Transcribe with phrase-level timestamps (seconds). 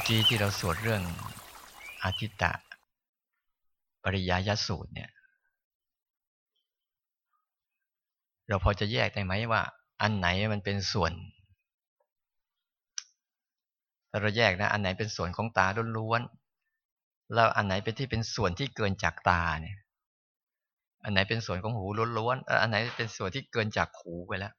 [0.00, 1.02] ื่อกี้ที่เราสวดเรื่อง
[2.04, 2.52] อาทิตตะ
[4.02, 5.10] ปริยายสูตรเนี่ย
[8.48, 9.62] เราพอจะแยกได้ไหมว่า
[10.02, 11.12] อันไหนมันเป็นส่วน
[14.10, 19.76] ถ้าเราแยกนะ อันไหนเป็นส่วนของตาล้วนๆแล้วอันไหนเป็นที่เป็นส่วนที่เกินจากตาเนี่ย
[21.04, 21.86] อันไหนเป็นส่วนของหู
[22.18, 24.52] ล้วนๆอันไหนเป็นส่วนที่เกินจากหูไปแล้ว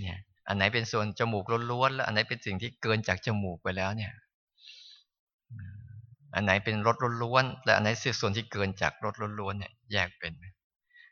[0.00, 4.12] เนี่ย อันไหนเป็นส่วนจมูกล้วนๆแล้วอันไหนเป็นสิ่งที่เกินจากจมูกไปแล้วเนี่ย
[6.34, 7.88] อันไหนเป็นรสล้วนๆและอันไหน
[8.20, 10.32] ส่วนที่เกินจากรสล้วนๆเนี่ยแยกเป็น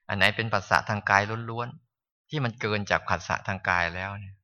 [0.09, 4.35] อันไหนเป็นภาษาทางกายล้วนๆที่มันเกินจากภาษาทางกายแล้วเนี่ย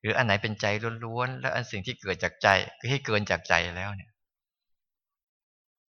[0.00, 0.66] หรืออันไหนเป็นใจ
[1.04, 4.10] ล้วนๆและอันสิ่งที่เกิดจากใจคือให้เกินจากใจแล้วเนี่ย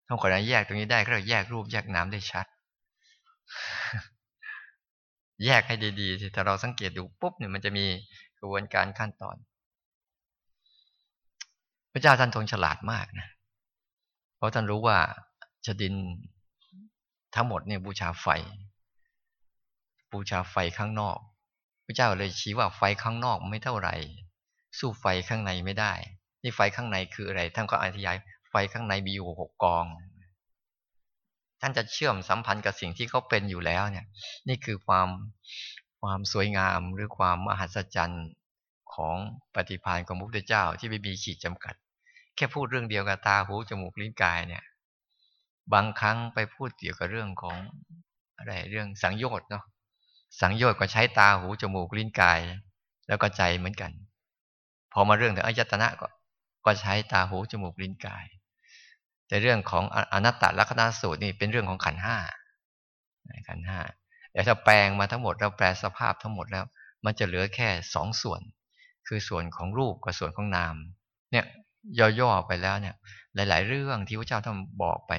[0.06, 2.46] ถ้าคนนั้แยกตรงนี้ได้ก็เราแยกรูปแยกน้ำได้ชัด
[5.44, 7.86] แยกให้ดีๆถ้าเราสังเกตดูปุ๊บเนี่ยมันจะมี
[8.40, 9.36] กระบวนการขั้นตอน
[11.92, 13.28] พระเจ้าท่านทรงฉลาดมากนะ
[14.36, 14.98] เพราะท่านรู้ว่า
[15.66, 15.94] ชดิน
[17.34, 18.26] ทั้งหมดเนี่ยบูชาไฟ
[20.12, 21.18] บูชาไฟข้างนอก
[21.86, 23.94] พระเจ้าเลยชี้ว่าไฟข้างนอกไม่เท่าไหร่
[24.78, 25.92] สู้ไฟข้างในไม่ได้
[26.42, 28.16] นี่ไฟข้างในคืออะไร ท่านก็อธิบาย
[28.50, 29.84] ไฟข้างในมีอยู่หกกอง
[31.60, 34.06] ท่านจะเชื่อมสัมพันธ์กับสิ่งที่เขาเป็นอยู่แล้วเนี่ย
[34.48, 35.08] นี่คือความ
[36.00, 38.26] ความสวยงามหรือความมหัศจรรย์
[38.94, 39.16] ของ
[39.54, 41.74] ปฏิภาณของพระพุทธเจ้าที่ไม่มีขีดจำกัด
[42.36, 44.64] แค่พูดเรื่องเดียวกับตาหูจมูกลิ้นกายเนี่ย
[45.72, 47.56] บางครั้งไปพูดเกี่ยวกับเรื่องของ
[48.36, 49.64] อะไรเรื่องสังโยชน์เนาะ
[50.40, 52.40] สังโยชน์ก็ใช้ตาหูจมูกลิ้นกาย
[53.08, 53.92] แล้วก็ใจเหมือนกัน
[54.92, 56.06] พอมาเรื่องถึงอายตนะก็
[56.64, 58.26] ก็ใช้ตาหูจมูกลิ้นกาย
[59.28, 62.16] แต่เรื่องของอนัตตลักษณะสูตรนี่เป็นเรื่องของขันห้า
[63.48, 63.78] ขันห้า
[64.38, 66.64] แต่ถ้าแปลงมาทั้งหมดเราแปลสภาพทั้งหมดแล้ว
[67.04, 68.40] มันจะเหลือแค่สองส่วน
[69.06, 70.74] คือส่วนของรูปกับส่วนของนาม
[71.32, 71.44] เนี่ย
[72.20, 72.94] ย่อๆไปแล้วเนี่ย
[73.34, 75.12] หลาย ๆ เรื่องที่พระเจ้าท่านบอกไป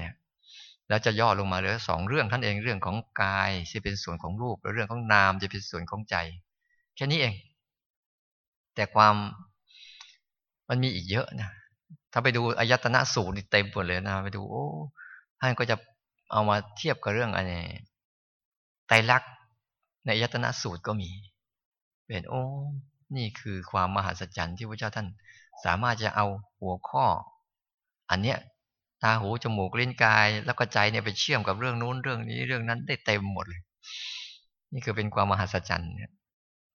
[0.89, 6.15] แล้วจะย่อลงมาเหลือสองเรื่องท่านเองเรื่องของกายที่เป็นส่วนของรูปแล้วเรื่องของนามจะเป็นส่วนของใจ
[6.95, 7.33] แค่นี้เอง
[8.75, 9.15] แต่ความ
[10.69, 11.49] มันมีอีกเยอะนะ
[12.13, 14.65] ถ้าไปดูอายตนะสูตรนี่เต็มหมดเลยนะ ไปดูโอ้
[15.39, 15.75] ท่านก็จะ
[16.31, 17.53] เอามาเทียบกับเรื่องอะไร
[18.89, 19.31] ไตรลักษณ์
[20.05, 21.09] ในยตนะสูตรก็มี
[22.05, 22.43] เป็นโอ้
[23.17, 25.07] นี่คือความมหัศจรรย์ที่พระเจ้าท่าน
[25.65, 26.25] สามารถจะเอา
[26.59, 27.05] หัวข้อ
[28.11, 28.37] อันเนี้ย
[29.03, 33.61] ตาหูจมูกลิ้นกาย แล้วก็ใจเนี่ยไปเชื่อมกับเรื่องนู้นเรื่องนี้เรื่องนั้นได้เต็มหมดเลย
[34.73, 36.11] นี่คือเป็นความมหัศจรรย์เนี่ย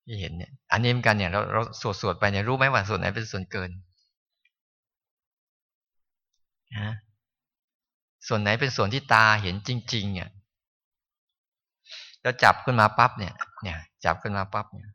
[0.06, 3.70] ที่เห็นเนี่ย อันนี้เหมือนกันเนี่ยเราเราสวดสวดไปเนี่ยรู้ไหมว่าส่วนไหนเป็นส่วนเกิน
[6.76, 6.90] นะ
[8.28, 10.28] ส่วนไหนเป็นส่วนที่ตาเห็นจริงๆเนี่ย
[12.24, 14.88] แล้วจับขึ้นมาปั๊บเนี่ย เนี่ย จับขึ้นมาปั๊บเนี่ย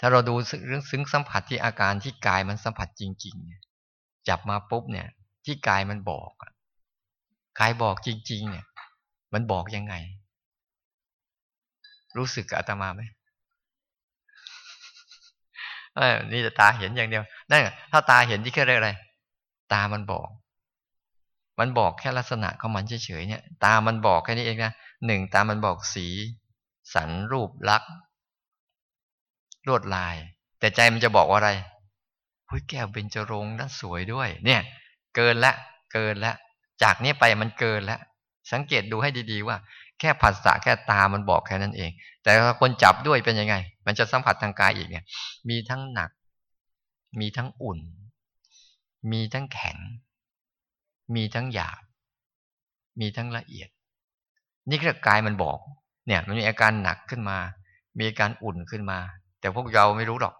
[0.00, 0.34] ถ้าเราดู
[0.66, 3.62] เรื่องซึ้งสัมผัสที่อาการที่กายมันสัมผัสจริง ๆ เนี่ย
[4.28, 5.06] จับมาปุ๊บเนี่ย
[5.44, 6.30] ที่กายมันบอก
[7.60, 8.64] กายบอกจริง ๆ เนี่ย
[9.34, 9.94] มันบอกยังไง
[12.16, 13.02] รู้สึกอาตมาไหม
[16.32, 17.62] นี่ตาเห็นอย่างเดียวนั่น
[17.92, 18.90] ถ้าตาเห็นที่แค่อะไร
[19.72, 20.28] ตามันบอก
[21.58, 24.72] มันบอกแค่ลักษณะของมันเฉยๆเนี่ย ตามันบอกแค่นี้เองนะ
[25.06, 26.06] หนึ่งตามันบอกสี
[26.94, 27.90] สันรูปลักษณ์
[29.66, 30.16] ลวดลาย
[30.58, 31.50] แต่ใจมันจะบอกว่าอะไร
[32.48, 34.60] เฮ้ยแก้วเบญจรงนั้นสวยด้วย เนี่ย
[35.16, 35.52] เกินละ
[35.92, 36.32] เกินละ
[36.82, 37.98] จากนี้ไปมันเกินละ
[38.52, 39.56] สังเกตดูให้ดีๆว่า
[40.00, 41.90] แค่ผัสสะแค่ตามันบอกแค่นั้นเอง
[42.22, 43.54] แต่ถ้าคนจับด้วยเป็นยังไง
[43.86, 45.04] มันจะสัมผัสทางกายอีกเนี่ย
[45.48, 46.10] มีทั้งหนัก
[47.20, 47.78] มีทั้งอุ่น
[49.12, 49.76] มีทั้งแข็ง
[51.14, 51.80] มีทั้งหยาบ
[53.00, 53.68] มีทั้งละเอียด
[54.70, 55.58] นี่คือกายมันบอก
[56.06, 57.38] เนี่ย มันมีอาการหนักขึ้นมา
[57.98, 58.98] มีอาการอุ่นขึ้นมา
[59.40, 60.34] แต่พวกเราไม่รู้หรอก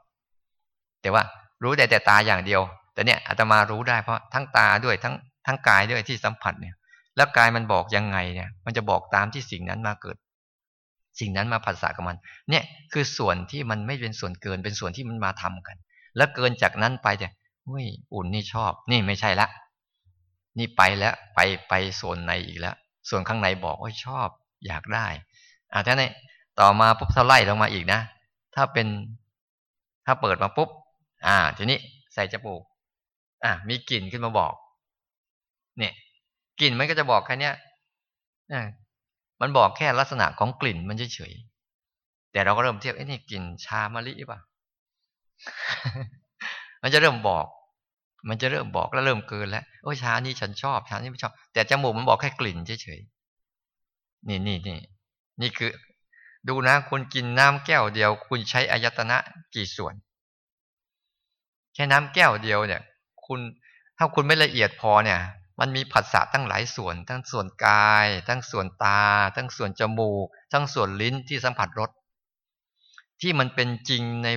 [1.02, 1.22] แต่ว่า
[1.62, 2.62] รู้แต่แต่ตาอย่างเดียว
[2.94, 5.14] แต่เนี่ยอาตมารู้ได้เพราะทั้งตาด้วยทั้ง
[5.46, 6.74] ทั้งกายด้วยที่สัมผัสเนี่ย
[7.16, 10.16] แล้วกายมันบอกยังไงเนี่ย มันจะบอกตามที่สิ่งนั้นมาเกิด
[11.20, 12.16] สิ่งนั้นมาผัสสะกับมัน
[12.50, 15.76] เนี่ยคือส่วนที่มันไม่เป็นส่วนเกินเป็นส่วนที่มันมาทำกัน
[16.16, 17.32] แล้วเกินจากนั้นไปเนี่ย
[17.68, 19.48] อุ้ยอุ่นนี่ชอบ นี่ไม่ใช่ละ
[20.58, 21.38] นี่ไปแล้วไป
[21.68, 22.76] ไปโซนในอีกแล้ว
[23.08, 24.28] ส่วนข้างในบอกว่าชอบ
[24.66, 25.06] อยากได้
[25.72, 26.10] อ่าท่านนี่
[26.60, 28.00] ต่อมาปุ๊บถ้าไล่ลงมาอีกนะ
[28.54, 28.86] ถ้าเป็น
[30.06, 30.68] ถ้าเปิดมาปุ๊บ
[31.26, 31.78] อ่า ทีนี้
[32.14, 32.62] ใส่จมูก
[33.44, 34.54] อ่ามีกลิ่นขึ้นมาบอก
[35.78, 35.92] เนี่ย
[36.60, 37.50] กลิ่นมันก็จะบอกแค่นี้
[38.52, 38.62] อ่า
[39.40, 44.40] มันบอกแค่ลักษณะของกลิ่นมันเฉยๆแต่เราก็เริ่มเทียบไอ้นี่กลิ่นชามะลิป่ะ
[46.82, 47.46] มันจะเริ่มบอก
[48.28, 54.78] มันจะเริ่มบอกแล้วเริ่มเกินแล้วโอ้ชานี้ฉันชอบชานี้ไม่ชอบ แต่จมูกมันบอกแค่กลิ่นเฉยๆนี่นี่นี่
[55.40, 55.70] นี่คือ
[56.48, 59.16] ดูนะคุณกินน้ำแก้วเดียว คุณใช้อายตนะ
[59.54, 59.94] กี่ส่วน
[61.74, 62.82] แค่น้ำแก้วเดียวเนี่ย
[63.26, 63.40] คุณ
[63.98, 65.20] ถ้าคุณไม่ละเอียดพอเนี่ย
[65.60, 69.02] มันมีผัสสะตั้งหลายส่วน ทั้งส่วนกาย ทั้งส่วนตา
[69.36, 71.90] ทั้งส่วนจมูก ทั้งส่วนลิ้นที่สัมผัสรส
[73.20, 74.28] ที่มันเป็นจริงใน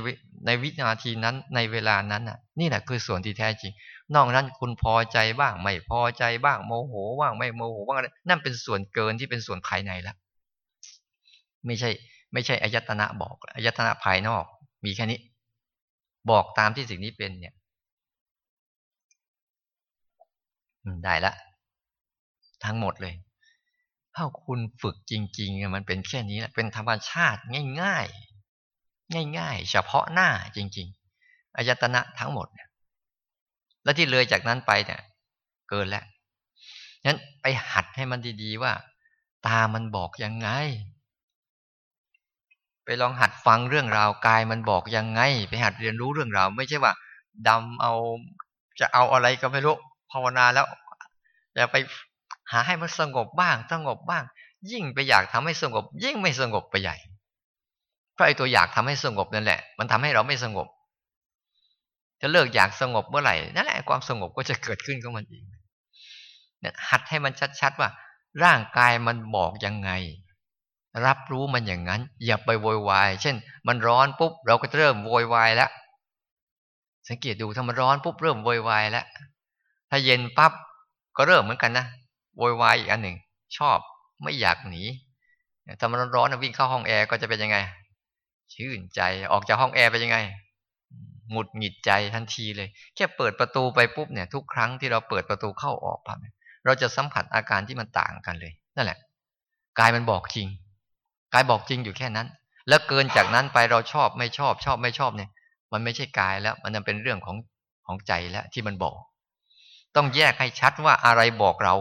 [0.45, 3.73] ในวินาทีนั้นในเวลานั้นน่ะ นี่แหละคือส่วนที่แท้จริง
[4.15, 10.15] นอกนั้นคุณพอใจบ้าง ไม่พอใจบ้างโมโหบ้างไม่โมโหบ้างอะไรนั่นเป็นส่วนเกินที่เป็นส่วนภายในแล้ว
[11.65, 11.89] ไม่ใช่
[12.33, 14.45] ไม่ใช่อายตนะบอกอายตนะภายนอก
[14.85, 15.19] มีแค่นี้
[16.29, 17.53] บอกตามที่สิ่งนี้เป็นเนี่ย
[21.03, 21.33] ได้ละ
[22.65, 23.15] ทั้งหมดเลย
[24.15, 27.41] ถ้าคุณฝึกจริง ๆ มันเป็นแค่นี้แหละเป็นธรรมชาติ
[27.81, 28.28] ง่าย ๆ
[29.37, 30.87] ง่ายๆ เฉพาะหน้าจริง
[31.21, 32.69] ๆอายตนะทั้งหมดเนี่ย
[33.83, 35.01] แล้วที่เลยจากนั้นไปเนี่ย
[35.69, 36.05] เกินแล้ว
[37.05, 38.73] งั้นไปหัดให้มันดีๆว่า
[39.47, 40.49] ตามันบอกยังไง
[42.85, 46.93] ไปลองหัดฟังเรื่องราวกายมันบอกยังไง ไปหัดเรียนรู้เรื่องราว ไม่ใช่ว่า
[47.47, 47.93] ดำเอา
[48.79, 49.75] จะเอาอะไรก็ไม่รู้
[50.11, 50.65] ภาวนาแล้ว
[51.57, 51.75] จะไป
[52.51, 54.23] หาให้มันสงบบ้างสงบบ้าง
[54.71, 56.95] ยิ่งไปอยากทำให้สงบ ยิ่งไม่สงบไปใหญ่
[58.19, 60.67] ราะไอ้ตัวอยากทำให้สงบนั่นแหละ มันทำให้เราไม่สงบ
[62.21, 65.43] จะเลิกอยากสงบเมื่อไหร่นั่นแหละความสงบก็จะเกิดขึ้นของมันเอง
[66.89, 67.89] หัดให้มันชัดๆว่า
[68.43, 69.91] ร่างกายมันบอกยังไง
[71.05, 73.35] รับรู้มันอย่างนั้น อย่าไปโวยวาย เช่น
[73.67, 75.69] มันร้อนปุ๊บเราก็เริ่มโวยวายแล้ว
[77.09, 79.05] สังเกตดูถ้ามันร้อนปุ๊บเริ่มโวยวายแล้ว
[79.89, 80.51] ถ้าเย็นปั๊บ
[81.17, 81.85] ก็เริ่มเหมือนกันนะ
[82.37, 83.17] โวยวายอีกอันหนึ่ง
[83.57, 83.77] ชอบ
[84.23, 84.83] ไม่อยากหนี
[85.79, 87.57] ถ้ามันร้อนวิ่งเข้าห้องแอร์ก็จะเป็นยังไง
[88.55, 89.01] ชื่นใจ
[89.31, 90.17] ออกจากห้องแอร์ไปยังไง
[91.31, 96.17] หงุดหงิดใจทันทีเลย แค่เปิดประตูไปปุ๊บเนี่ย ทุกครั้งที่เราเปิดประตูเข้าออกปั๊บ
[96.65, 98.97] เราจะสัมผัสอาการที่มันต่างกันเลย นั่นแหละ
[99.79, 100.47] กายมันบอกจริง
[101.33, 102.27] กายบอกจริงอยู่แค่นั้น
[102.67, 105.29] แล้วเกินจากนั้นไปเราชอบไม่ชอบชอบไม่ชอบเนี่ย
[105.73, 107.37] มันไม่ใช่กายแล้ว มันเป็นเรื่องของ
[107.85, 108.95] ของใจแล้วที่มันบอก
[109.95, 111.75] ต้องแยกให้ชัดว่าอะไรบอกเรา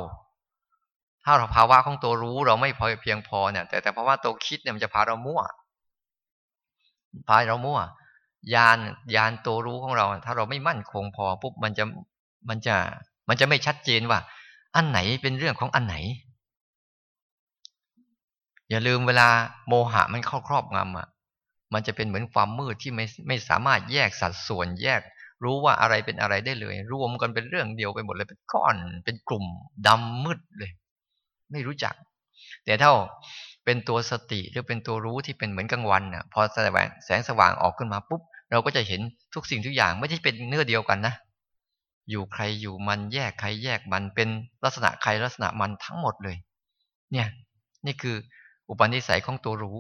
[1.25, 5.41] ถ้าเราภาวะของตัวรู้เราไม่พอเพียงพอเนี่ย แต่แต่ภาวะตัวคิดเนี่ยมันจะพาเรามั่ว
[7.29, 7.81] พาเรามั่ว
[8.55, 8.79] ยาน
[9.17, 11.85] ยานตัวรู้ของเรา ถ้าเราไม่มั่นคงพอปุ๊บมันจะ
[12.49, 12.77] มันจะ
[13.29, 14.19] มันจะไม่ชัดเจนว่า
[14.77, 15.97] อันไหนเป็นเรื่องของอันไหน
[18.71, 19.29] อย่าลืมเวลา
[19.69, 21.09] โมหะมันเข้าครอบงำอะ
[21.75, 25.01] มันจะเป็นเหมือนความมืดที่ไม่ไม่สามารถแยกสัดส่วนแยก
[25.45, 29.45] รู้ว่าอะไรเป็นอะไรได้เลย รวมกันเป็นเรื่องเดียวไปหมดเลยเป็นก้อน เป็นกลุ่ม
[29.87, 30.71] ดำมืดเลย
[31.53, 31.95] ไม่รู้จัก
[32.65, 32.93] แต่เท่า
[33.71, 36.57] เป็นตัวสติหรือเป็นตัวรู้ที่เป็นเหมือนกลางวันน่ะพอแส
[36.87, 38.21] งแสงสว่างออกขึ้นมาปุ๊บ
[38.51, 39.01] เราก็จะเห็น
[39.35, 41.15] ทุกสิ่งทุกอย่างไม่ใช่เป็นเนื้อเดียวกันนะ
[42.11, 44.29] อยู่ใครอยู่มันแยกใครแยกมันเป็น
[44.65, 46.37] ลักษณะใครลักษณะมันทั้งหมดเลย
[47.13, 47.27] เนี่ย
[47.87, 48.17] นี่คือ
[48.69, 49.77] อุปนิสัยของตัวรู้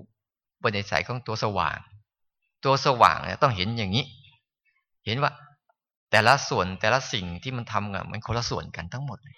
[0.56, 1.79] อุปนิสัยของตัวสว่าง
[2.64, 4.05] ตัวสว่างเนี่ยต้องเห็นอย่างนี้
[5.06, 5.32] เห็นว่า
[6.11, 9.37] แต่ละส่วนแต่ละสิ่งที่มันทำอะมันคนละส่วนกันทั้งหมดเลย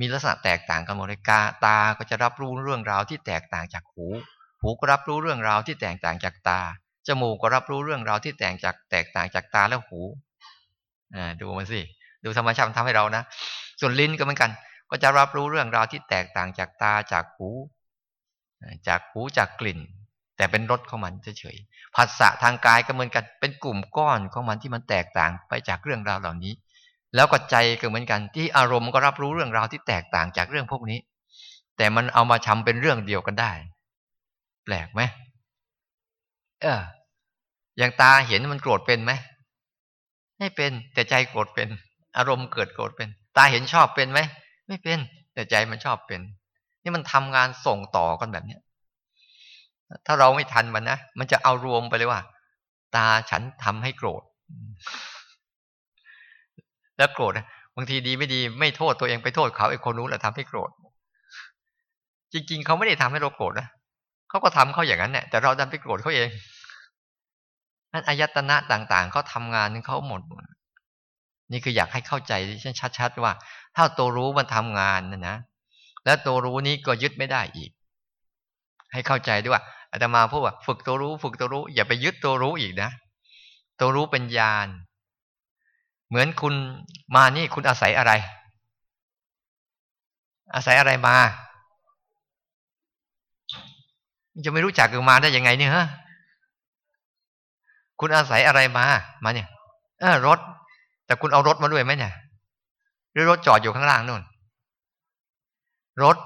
[0.00, 4.06] มีลักษณะแตกต่างกันหมดเลยกาตาก็จะรับรู้เรื่องราวที่แตกต่างจากหู
[4.62, 6.60] หูก็รับรู้เรื่องราวที่แตกต่างจากตา
[7.06, 10.00] จมูกก็รับรู้เรื่องราวที่แตกจากแตกต่างจากตาและหู
[11.14, 11.80] อ่าดูมันสิ
[12.24, 13.22] ดูธรรมชาติมันทำให้เรานะ
[13.80, 14.50] ส่วนลิ้นก็เหมือนกัน
[14.90, 17.48] ก็จะรับรู้เรื่องราวที่แตกต่างจากตาจากหู
[18.88, 19.80] จากหูจากกลิ่น
[20.36, 26.52] แต่เป็นรสของมันเฉยๆ ผัสสะทางกายก็เหมือนกัน เป็นกลุ่มก้อนของมันที่มันแตกต่างไปจากเรื่องราวเหล่านี้
[27.14, 30.98] แล้วก็ใจก็เหมือนกัน ที่อารมณ์ก็รับรู้เรื่องราวที่แตกต่างจากเรื่องพวกนี้
[31.76, 33.52] แต่มันเอามาทำเป็นเรื่องเดียวกันได้
[34.64, 35.00] แปลกไหม
[36.62, 36.80] เออ
[37.78, 39.12] อย่างตาเห็นมันโกรธเป็นไหม
[40.38, 41.68] ไม่เป็น แต่ใจโกรธเป็น
[42.16, 44.20] อารมณ์เกิดโกรธเป็น ตาเห็นชอบเป็นไหม
[44.68, 44.98] ไม่เป็น
[45.34, 46.20] แต่ใจมันชอบเป็น
[46.82, 48.60] นี่มันทำงานส่งต่อกันแบบเนี้ย
[50.06, 52.20] ถ้าเราไม่ทันมันนะมันจะเอารวมไปเลยว่า
[52.96, 54.22] ตาฉันทำให้โกรธ
[56.98, 57.32] แล้วโกรธ
[57.76, 60.70] บางทีดีไม่ดีไม่โทษตัวเองไปโทษเขาไอ้คนนู้นแหละทำให้โกรธ
[62.32, 63.68] จริง ๆ เขาไม่ได้ทำให้เราโกรธนะ
[64.28, 66.28] เขาก็ทำเขาอย่างนั้นแหละแต่เราดันไปโกรธเขาเอง
[67.92, 70.22] นั่นอายตนะต่างๆเขาทางานเขาหมด
[71.52, 72.32] นี่คืออยากให้เข้าใจ
[72.98, 73.32] ชัดๆว่า
[73.76, 75.36] ถ้าตัวรู้มันทำงานนะนะ
[76.04, 77.70] แล้วตัวรู้นี้ก็ยึดไม่ได้อีก
[78.92, 82.90] ให้เข้าใจด้วยว่าอาตมาพูดว่า ฝึกตัวรู้ ฝึกตัวรู้ อย่าไปยึดตัวรู้อีกนะ
[83.80, 84.68] ตัวรู้เป็นญาณ
[86.14, 86.54] เหมือนคุณ
[87.14, 88.12] มานี่คุณอาศัยอะไร
[90.54, 91.16] อาศัยอะไรมา
[94.44, 95.86] จะไม่รู้จักกันมาได้ยังไงเนี่ยฮะ
[98.00, 98.84] คุณอาศัยอะไรมา
[99.24, 99.48] มาเนี่ย
[100.00, 100.38] เออรถ
[101.06, 102.12] แต่คุณเอารถมาด้วยไหมเนี่ย
[103.12, 104.22] หรือรถจอดอยู่ข้างล่างนู่น
[106.02, 106.16] รถ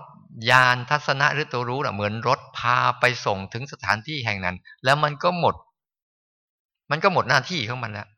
[0.50, 5.54] ยานทัศนะหรือตัวรู้นะเหมือนรถพาไปส่งถึงสถานที่แห่งนั้น แล้วมันก็หมด
[6.90, 8.09] มันก็หมดหน้าที่ของมันแล้ว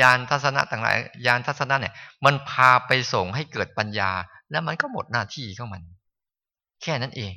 [0.00, 1.94] ยานทัศนะต่างหลายยานทัศนะเนี่ย
[2.24, 4.10] มันพาไปส่งให้เกิดปัญญา
[4.50, 5.82] แล้วมันก็หมดหน้าที่ของมัน
[6.82, 7.32] แค่นั้นเอง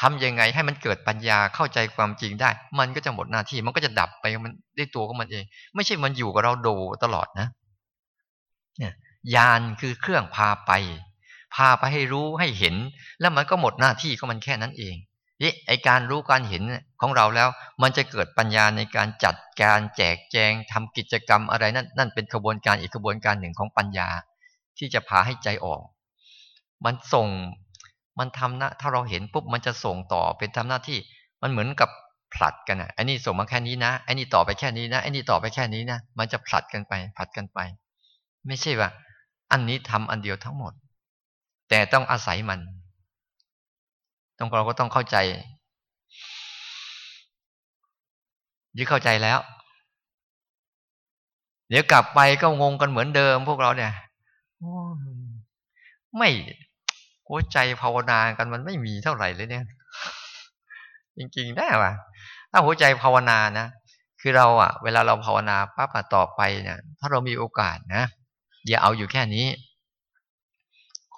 [0.00, 6.74] ทำยังไงให้มันเกิดปัญญาเข้าใจความจริงได้ มันก็จะหมดหน้าที่ มันก็จะดับไปมันได้ตัวของมันเอง ไม่ใช่มันอยู่กับเราดู
[7.04, 7.48] ตลอดนะ
[8.78, 8.94] เนี่ย
[9.34, 10.72] ยานคือเครื่องพาไป
[11.54, 12.74] พาไปให้รู้ให้เห็น
[13.20, 14.94] แล้วมันก็หมดหน้าที่ของมันแค่นั้นเอง
[15.42, 16.62] นี่ไอการรู้การเห็น
[17.00, 17.48] ของเราแล้ว
[17.82, 24.08] มันจะเกิดปัญญาในการจัดการแจกแจงทำกิจกรรมอะไรนั่นนั่นเป็นกระบวนการอีกกระบวนการหนึ่งของปัญญา
[24.78, 25.82] ที่จะพาให้ใจออก
[26.84, 27.28] มันส่ง
[28.18, 30.98] มันทำนะถ้าเราเห็นปุ๊บมันจะส่งต่อเป็นทำหน้าที่
[31.42, 31.90] มันเหมือนกับ
[32.34, 37.58] ผลัดกันอะไอ้นี่ส่งมาแค่นี้นะไอ้นี่ต่อไปแค่นี้นะไอ้นี่ต่อไปแค่นี้นะมันจะผลัดกันไปผลัดกันไป
[38.46, 38.88] ไม่ใช่ว่า
[39.52, 40.72] อันนี้ทำอันเดียวทั้งหมด
[41.68, 42.60] แต่ต้องอาศัยมัน
[44.40, 45.16] ต้องเราก็ต้องเข้าใจ
[48.76, 49.38] ยึดเข้าใจแล้ว
[51.68, 53.92] เดี๋ยวกลับไปก็งงกันเหมือนเดิม พวกเราเนี่ย
[56.18, 56.28] ไม่
[57.28, 59.64] หัวใจภาวนากันมันไม่มีเท่าไหร่เลยเนี่ย
[61.16, 61.92] จริงๆได้ป่ะ
[62.50, 63.66] ถ้าหัวใจภาวนานะ
[64.20, 68.04] คือเราอะเวลาเราภาวนาปั๊บต่อไปเนี่ยถ้าเรามีโอกาสนะ
[68.68, 69.46] อย่าเอาอยู่แค่นี้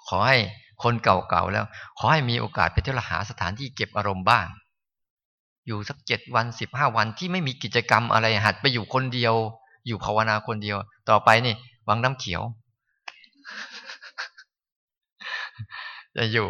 [0.07, 0.37] ขอให้
[0.83, 1.65] คนเก่าๆแล้ว
[1.97, 4.47] ขอให้มีโอกาสไปเที่ยวหาสถานที่เก็บอารมณ์บ้าง
[5.67, 9.33] อยู่สักเจ็ดวันสิบห้าวันที่ไม่มีกิจกรรมอะไรหัดไปอยู่คนเดียว
[9.87, 10.77] อยู่ภาวนาคนเดียว
[11.09, 11.55] ต่อไปนี่
[11.87, 12.41] วังน้ำเขียว
[16.17, 16.47] จะอยู่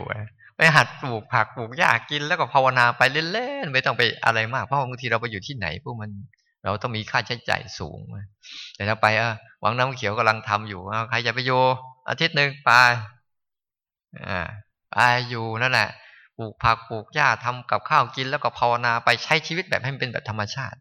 [0.57, 6.11] ไปหัดปลูกผักปลูกหญ้ากินแล้วก็ภาวนาไปเล่นๆไม่ต้องไปอะไรมากเพราะบางทีเราไปอยู่ที่ไหนพวกมัน
[6.63, 7.99] เราต้องมีค่าใช้จ่ายสูง
[8.75, 11.51] แต่ถ้าไปเออวังน้ำเขียวกำลังทำอยู่ใครจะไปโย
[12.09, 12.71] อาทิตย์หนึ่งไป
[14.27, 15.89] อ่าอยู่นั่นแหละ
[16.37, 20.79] ปลูกผักปลูกหญ้าทำกับข้าวกินแล้วก็ภาวนาไปใช้ชีวิตแบบให้มันเป็นแบบธรรมชาติ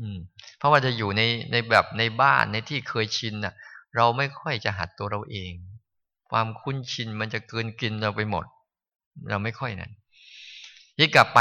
[0.00, 0.18] อืม
[0.58, 3.54] เพราะว่าจะอยู่ในในแบบในบ้านในที่เคยชินน่ะ
[3.96, 5.52] เราไม่ค่อยจะหัดตัวเราเอง
[6.30, 8.44] ความคุ้นชินมันจะเกินกินเราไปหมด
[9.30, 9.92] เราไม่ค่อยนั่น
[10.98, 11.40] ยิ่งกลับไป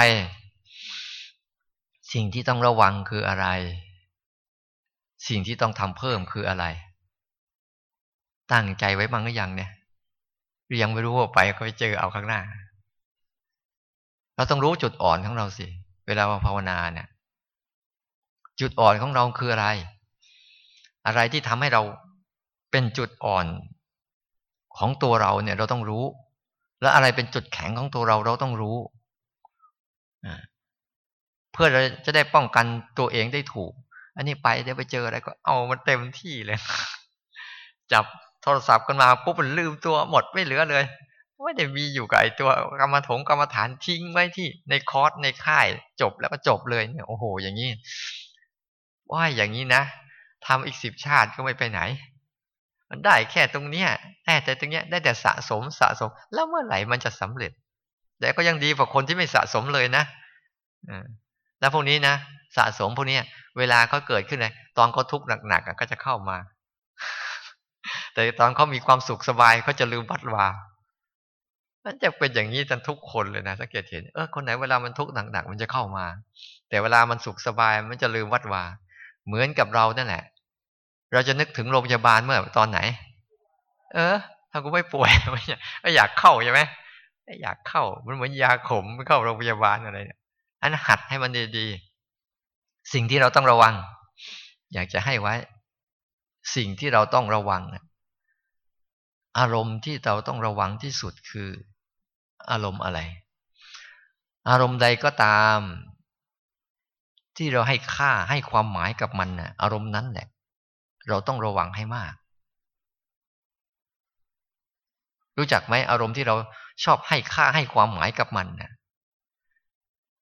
[2.13, 3.47] สิ่งที่ต้องระวังคืออะไร
[5.27, 6.65] สิ่งที่ต้องทำเพิ่มคืออะไร
[8.53, 9.71] ตั้งใจไว้บ้างหรือยังเนี่ย
[10.81, 12.41] ยังไม่รู้ว่าไปก็ไปเจอเอาข้างหน้า
[14.35, 15.67] เราต้องรู้จุดอ่อนของเราสิ
[16.07, 17.07] เวลาภาวนาเนี่ย
[18.59, 19.67] จุดอ่อนของเราคืออะไร
[21.05, 21.81] อะไรที่ทำให้เรา
[22.71, 23.45] เป็นจุดอ่อน
[24.77, 26.05] ของตัวเราเนี่ย เราต้องรู้
[26.81, 28.77] แล้วอะไรเป็นจุดแข็งของตัวเราเราต้องรู้
[31.53, 32.65] เพื่อเราจะได้ป้องกัน
[32.99, 33.71] ตัวเองได้ถูก
[34.15, 36.59] อันนี้ไปได้ไปเจออะไรก็เอามันเต็มที่เลย
[37.91, 38.05] จับ
[38.43, 40.83] โทรศัพท์กันมาปุ๊บมันลืมตัวหมดไม่เหลือเลย
[41.43, 45.65] ไม่ได้มีอยู่กับไอตัวกรรมถงกรรมฐานทิ้งไว้ที่ในคอร์สในค่าย
[46.01, 47.69] จบแล้วก็จบเลยเนี่ยโอ้โห อย่างนี้
[49.11, 49.83] ว่าอย่างนี้นะ
[50.47, 51.81] ทำอีกสิบชาติก็ไม่ไปไหน
[52.89, 53.89] มันได้แค่ตรงเนี้ย
[54.23, 57.51] แต่แต่ตรงเนี้ยได้แต่สะสมสะสม แล้วเมื่อไหร่มันจะสำเร็จ
[58.19, 60.03] แต่ก็ยังดีกว่าคนที่ไม่สะสมเลยนะ
[61.59, 62.15] แล้วพวกนี้นะ
[62.57, 63.17] สะสมพวกนี้
[63.57, 66.37] เวลาเขาเกิดขึ้นเลยตอนเขาทุกข์หนักๆก็จะเข้ามา
[68.13, 70.47] แต่ตอนเขามีความสุขสบายเขาจะลืมวัดวา
[71.85, 76.05] มันจะเป็นอย่างนี้กันทุกคนเลยนะสังเกตเห็นเออคนไหนเวลามันทุกข์หนักๆมันจะเข้ามา
[76.69, 78.63] แต่เวลามันสุขสบายมันจะลืมวัดวา
[79.27, 80.23] เหมือนกับเรานั่นแหละ
[81.13, 82.79] เราจะนึกถึงโรงพยาบาลเมื่อตอนไหน
[83.93, 84.15] เออ
[84.51, 86.61] ถ้ากูไม่ป่วยไม่อยากเข้าใช่ไหม
[87.23, 90.19] ไม่อยากเข้ามันเหมือนยาขมไม่เข้าโรงพยาบาลอะไรเนี่ย
[90.61, 93.73] อันหัดให้มันดีๆสิ่งที่เราต้องระวัง
[94.73, 95.35] อยากจะให้ไว้
[96.55, 97.61] สิ่งที่เราต้องระวัง
[99.39, 101.49] อารมณ์ที่เราต้องระวังที่สุดคือ
[102.51, 102.99] อารมณ์อะไร
[104.49, 105.59] อารมณ์ใดก็ตาม
[107.37, 110.27] ที่เราให้ค่าให้ความหมายกับมันนะอารมณ์นั้นแหละ
[111.09, 112.13] เราต้องระวังให้มาก
[115.37, 116.35] รู้จักไหมอารมณ์ที่เรา
[116.83, 118.71] ชอบให้ค่าให้ความหมายกับมันนะ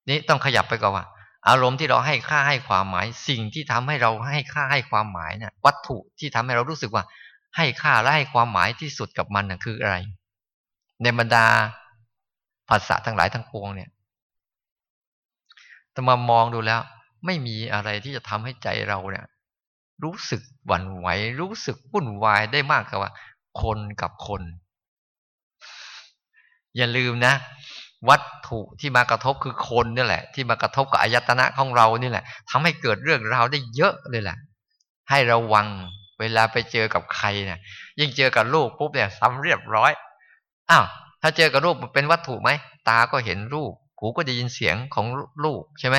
[0.09, 1.05] นี่ต้องขยับไปก่อนว่า
[1.49, 7.03] อารมณ์ที่เราให้ค่าให้ความหมาย สิ่งที่ทำให้เราให้ค่าให้ความหมายเนะ่ยวัตถุที่ทำให้เรารู้สึกว่า
[7.57, 9.97] ให้ค่าและให้ความหมายที่สุดกับมันนะคืออะไร
[11.01, 11.45] ในบรรดา
[12.69, 13.89] ภาษาทั้งหลายทั้งปวงเนี่ย
[15.91, 16.81] แต่มามองดูแล้ว
[17.25, 19.25] ไม่มีอะไรที่จะทำให้ใจเราเนี่ย
[20.03, 21.07] รู้สึกหวั่นไหว
[21.41, 23.11] รู้สึกวุ่นวายได้มากกว่า
[23.61, 24.41] คนกับคน
[26.77, 27.33] อย่าลืมนะ
[28.09, 34.37] วัตถุที่มากระทบคือคนนี่แหละ ที่มากระทบกับอายตนะของเรานี่แหละทำให้เกิดเรื่องราวได้เยอะเลยแหละ
[35.09, 35.67] ให้ระวัง
[36.21, 37.59] เวลาไปเจอกับใครเนี่ย
[37.99, 39.91] ยิ่งเจอกับลูกปุ๊บเนี่ยซ้ำเรียบร้อย
[40.71, 40.85] อ้าว
[41.21, 42.49] ถ้าเจอกับรูปเป็นวัตถุไหม
[42.89, 45.05] ตาก็เห็นรูป หูก็ได้ยินเสียงของ
[45.45, 45.97] ลูกใช่ไหม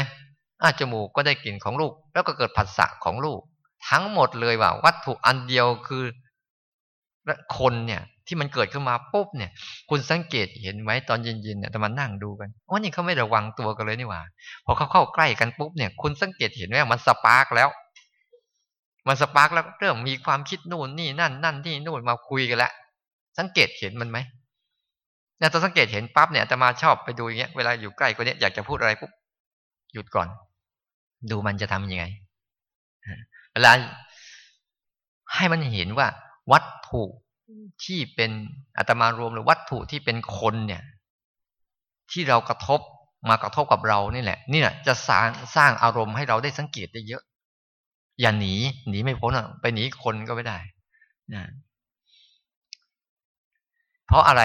[0.62, 3.40] อ้าจมูกก็ได้กลิ่นของลูก แล้วก็เกิดผัสสะของลูก
[3.88, 6.04] ทั้งหมดเลยว่า วัตถุอันเดียวคือ
[7.58, 9.50] คนเนี่ยที่มันเกิดขึ้นมาปุ๊บเนี่ย
[9.90, 14.20] คุณสังเกตเห็นไหมตอนเย็นๆเนี่ยแต่มันนั่งดูกันว่านี่เขาไม่ระวังตัวกันเลยนี่หว่า
[14.64, 17.68] พอเขาเข้าใกล้กันปุ๊บเนี่ย คุณสังเกตเห็นไหมมันสปาร์กแล้ว
[19.06, 22.72] มันสปาร์กแล้วเริ่มมีความคิดนู่นนี่นั่นนั่นนี่นู่นมาคุยกันแล้ว
[23.38, 24.18] สังเกตเห็นมันไหม
[25.38, 29.12] เนี่ยตอนสังเกตเห็นปั๊บเนี่ยจะมาชอบไปดูอย่างเงี้ยเวลาอยู่ใกล้คนเนี้ยอยากจะพูดอะไรปุ๊บ
[29.92, 30.28] หยุดก่อน
[31.30, 32.04] ดูมันจะทํำยังไง
[33.52, 33.72] เวลา
[35.34, 36.06] ให้มันเห็นว่า
[36.52, 37.02] วัตถุ
[37.84, 38.30] ที่เป็น
[38.78, 40.82] อัตมารวมหรือวัตถุที่เป็นคนเนี่ย
[42.12, 42.80] ที่เรากระทบ
[43.28, 47.22] มากระทบกับเรานี่แหละนี่แหละจะสร้างสร้างอารมณ์ให้เราได้สังเกตได้เยอะ
[48.22, 48.54] อย่าหนี
[48.88, 50.58] หนีไม่พ้นอะ ไปหนีคนก็ไม่ได้
[51.34, 51.42] นะ
[54.06, 54.42] เพราะอะไร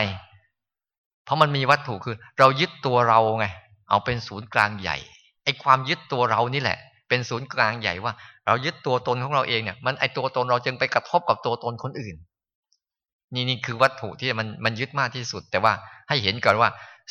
[1.26, 3.46] เพราะมันมีวัตถุคือ เรายึดตัวเราไง
[3.90, 4.98] เอาเป็นศูนย์กลางใหญ่
[5.44, 6.78] ไอ้ความยึดตัวเรานี่แหละ
[7.10, 8.14] เป็นศูนย์กลางใหญ่ว่า
[8.46, 12.16] เรายึดตัวตนของเราเองเนี่ยมันไอ้ตัวตนเราจึงไปกระทบกับตัวตนคนอื่น
[13.34, 15.74] นี่นี่คือวัตถุที่มันมันยึดมากที่สุด แต่ว่า
[16.10, 16.70] ให้เห็นก่อนว่า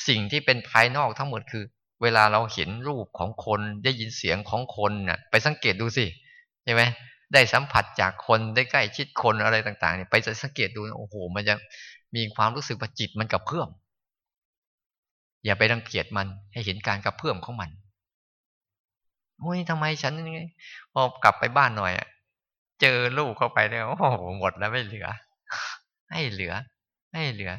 [0.09, 1.65] สิ่งที่เป็นภายนอกทั้งหมดคือ
[2.03, 6.07] เวลาเราเห็นรูปของคนได้ยินเสียงของคนน่ะ ไปสังเกตดูสิ
[6.67, 6.83] ใช่ไหม
[7.33, 11.55] ได้สัมผัสจากคนได้ใกล้ชิดคนอะไรต่างๆเนี่ยไปสังเกตดูโอ้โห มันจะ
[12.17, 13.69] มีความรู้สึกว่าจิตมันกับเพื่อม
[15.45, 17.71] อย่าไปรังเกียจมันให้เห็นการกับเพื่อมของมัน
[19.41, 20.41] โอ้ยทำไมฉันยังไง
[20.93, 21.93] พอกลับไปบ้านหน่อย
[22.81, 25.07] เจอลูกเข้าไปเนี่ยโอ้โหหมดแล้วไม่เหลือ
[26.11, 26.53] ให้เหลือ
[27.15, 27.53] ให้เหลือ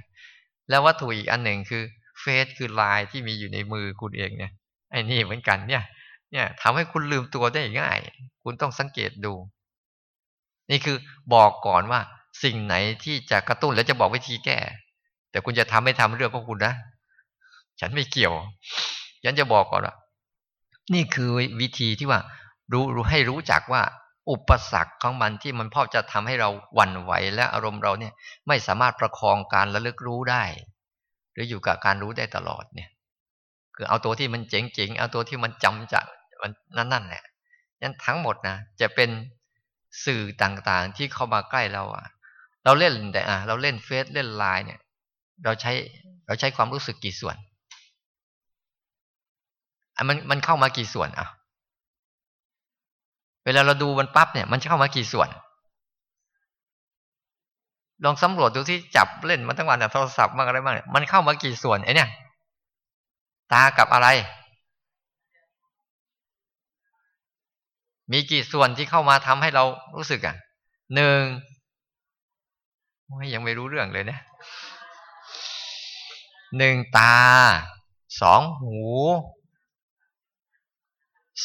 [0.70, 1.84] แล้ววัตถุอีกอันหนึ่งคือ
[2.20, 4.52] เฟซคือไลน์ที่มีอยู่ในมือคุณเองเนี่ย
[4.92, 5.84] ไอ้นี่เหมือนกันเนี่ย
[6.32, 7.98] เนี่ยทำให้คุณลืมตัวได้ง่าย
[8.50, 9.34] คุณต้องสังเกตดู
[10.72, 10.98] นี่คือ
[11.34, 12.00] บอกก่อนว่า
[12.44, 14.60] สิ่งไหนที่จะกระตุ้นแล้วจะบอกวิธีแก้
[15.32, 16.74] แต่คุณจะทำไม่ทำเรื่องของคุณนะ
[17.80, 18.34] ฉันไม่เกี่ยว
[19.24, 19.96] ฉันจะบอกก่อนว่า
[20.93, 21.30] นี่คือ
[21.62, 22.19] วิธีที่ว่า
[22.72, 23.82] รู้รู้ให้รู้จักว่า
[24.32, 28.13] อุปสรรคของมันที่มันพอจะทำให้เราหวั่นไหวและอารมณ์เราเนี่ย
[28.48, 30.43] ไม่สามารถประคองการระลึกรู้ได้
[31.34, 32.89] หรืออยู่กับการรู้ได้ตลอดเนี่ย
[33.76, 36.06] คือเอาตัวที่มันเจ๋งๆเอาตัวที่มันจำจาก
[36.41, 37.24] มันนั่นนั่นแหละ
[37.82, 39.10] นั้นทั้งหมดนะจะเป็น
[40.06, 42.06] สื่อต่างๆ ที่เข้ามาใกล้เราอะ
[42.66, 44.80] เราเล่นแต่อะเราเล่นเฟซเล่นไลน์เนี่ย
[45.44, 45.72] เราใช้
[46.28, 47.36] เราใช้ความรู้สึกกี่ส่วน
[49.96, 51.28] อะมันมันเข้ามากี่ส่วนอะ
[53.46, 55.30] เวลาเราดูมันปั๊บเนี่ย มันเข้ามากี่ส่วน
[58.06, 62.10] ลองสำรวจดูที่จับเล่นมาทั้งวันเนี่ยโทรศัพท์มากอะไรบ้างมันเข้ามากี่ส่วนไอ้เนี่ย
[63.54, 64.08] ตากับอะไร
[68.12, 69.63] มีกี่ส่วนที่เข้ามาทำให้เรา
[69.96, 70.36] รู้สึกอะ
[70.96, 71.22] หนึ่ง
[73.34, 74.20] ยังไม่รู้เรื่องเลยนะ
[76.58, 77.17] หนึ่งตา
[78.22, 78.78] สองหู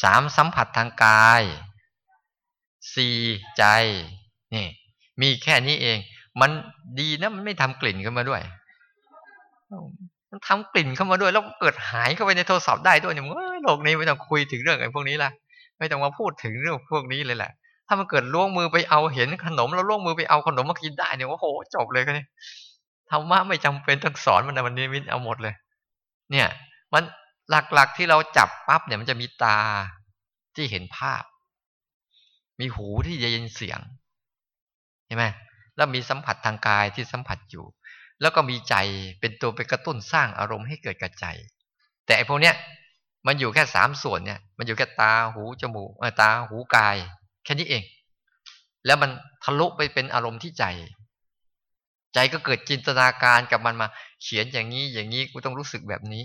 [0.01, 1.41] สามสัมผัสทางกาย
[2.95, 3.17] สี่
[3.57, 3.63] ใจ
[4.53, 4.67] นี่
[5.21, 5.97] มีแค่นี้เอง
[6.41, 6.51] มัน
[6.99, 8.41] ดีนะมันไม่ทำกลิ่นขึ้นมาด้วย
[10.29, 13.25] มันทำกลิ่นเข้ามาด้วย แล้วเกิดหายเข้าไปในโทรศัพท์ได้ด้วยเนี่ย
[13.63, 15.31] โลกนี้ไม่ต้องคุยถึงเรื่องไอ้พวกนี้ละ
[15.77, 17.51] ไม่ต้องมาพูดถึงเรื่องพวกนี้เลยแหละ
[17.87, 22.25] ถ้ามันเกิดล่วงมือไปเอาเห็นขนมแล้วล่วงมือไปเอาขนมมากินได้เนี่ยโอ้โหจบเลยกันนี่
[23.11, 25.55] ธรรมะไม่จำเป็นต้องสอนมันนะวันนี้มิตเอาหมดเลย
[26.31, 26.47] เนี่ย
[26.93, 27.03] มัน
[27.49, 29.59] หลักๆที่เราจับปั๊บเนี่ยมันจะมีตา
[30.55, 31.23] ที่เห็นภาพ
[32.59, 33.79] มีหูที่จะยินเสียง
[35.05, 35.25] เห็นไหม
[35.75, 37.65] แล้วมีสัมผัสทางกายที่สัมผัสอยู่
[38.21, 38.75] แล้วก็มีใจ
[39.19, 41.25] เป็นตัวไปกระตุ้นสร้างอารมณ์ให้เกิดกระใจ
[42.05, 42.55] แต่ไอ้พวกเนี้ย
[43.27, 46.97] มันอยู่แค่สามส่วนเนี่ย มันอยู่แค่ตาหูจมูกตาหูกาย
[47.43, 47.83] แค่นี้เอง
[48.85, 49.11] แล้วมัน
[49.43, 50.65] ทะลุไปเป็นอารมณ์ที่ใจ
[52.13, 53.87] ใจก็เกิดจินตนาการกับมันมา
[54.23, 56.23] เขียนอย่างนี้อย่างนี้กูต้องรู้สึกแบบนี้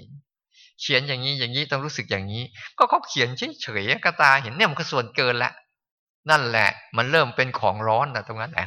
[0.80, 2.42] เขียนอย่างนี้อย่างนี้ต้องรู้สึกอย่างนี้
[2.78, 3.28] ก็เขาเขียน
[3.62, 5.52] เฉยๆกระตาเห็นเนี่ยมันก็ส่วนเกินละ
[6.30, 8.66] นั่นแหละ มันเริ่มเป็นของร้อนนะตรงนั้นแหละ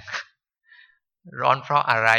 [1.41, 2.09] ร้อนเพราะอะไร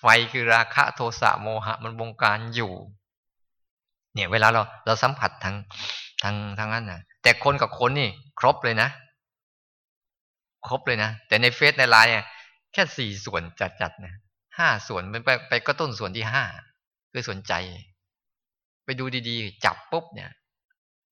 [0.00, 2.72] ไฟคือราคะโทสะโมหะ มันบงการอยู่
[4.14, 5.54] เนี่ย เวลาเราเราสัมผัสทาง
[6.22, 8.08] ทางทางนั้นนะแต่คนกับคนนี่
[8.40, 8.88] ครบเลยนะ
[10.66, 12.24] ครบเลยนะ แต่ในเฟซในไลน์เนี่ย
[12.72, 14.14] แค่สี่ส่วนจัดๆนะ
[14.58, 16.44] ห้าส่วนไปไปก็ต้นส่วนที่ห้า
[17.12, 17.52] คือสนใจ
[18.84, 20.30] ไปดูดีๆ จับปุ๊บเนี่ย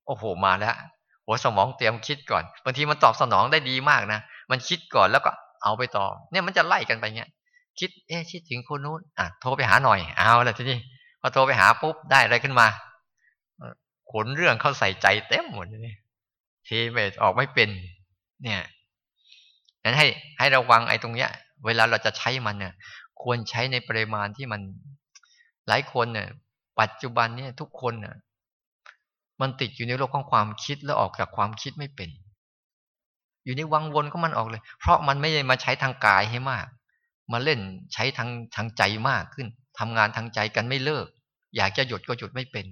[0.07, 0.77] โอ้โหมาแล้ว
[1.27, 5.31] หัวสมองเตรียมคิดก่อนบางทีมันตอบสนองได้ดีมากนะมันคิดก่อนแล้วก็
[5.63, 7.31] เอาไปต่อ เนี่ยมันจะไล่กันไปเงี้ย
[7.79, 10.79] คิดเอ๊ะคิดถึงคนนู้นอะโทรไปหาหน่อยเอาละทีนี้
[11.21, 12.67] พอโทรไปหาปุ๊บได้อะไรขึ้นมา
[14.13, 15.97] ขนเรื่องเข้าใส่ใจเต็มหมดเลย
[16.65, 17.69] เทไม่ออกไม่เป็น
[18.43, 18.63] เนี่ย
[19.85, 20.07] นั้นให้
[20.39, 21.31] ให้ระวังไอ้ตรงเนี้ย
[21.65, 22.75] เวลาเราจะใช้มันเนี่ย
[23.23, 24.61] ควรใช้ในปริมาณที่มัน
[25.69, 26.29] หลายคนเนี่ย
[26.81, 28.17] ปัจจุบันเนี่ยทุกคนเนี่ย
[29.41, 32.11] มันติดอยู่ในโลกของความคิดแล้วออกจากความคิดไม่เป็น
[33.45, 36.67] อยู่ในวังวนของมันออกเลย เพราะมันไม่ได้มาใช้ทางกายให้มาก
[37.33, 37.61] มาเล่น
[37.95, 39.47] ใช้ทางทางใจมากขึ้น
[39.79, 41.07] ทำงานทางใจกันไม่เลิก
[41.57, 42.67] อยากจะหยุดก็หยุดไม่เป็น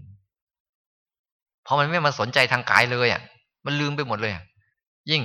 [1.66, 3.22] พอมันไม่มาสนใจทางกายเลยอะ
[3.64, 4.32] มันลืมไปหมดเลย
[5.10, 5.22] ยิ่ง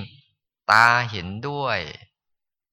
[0.70, 1.78] ตาเห็นด้วย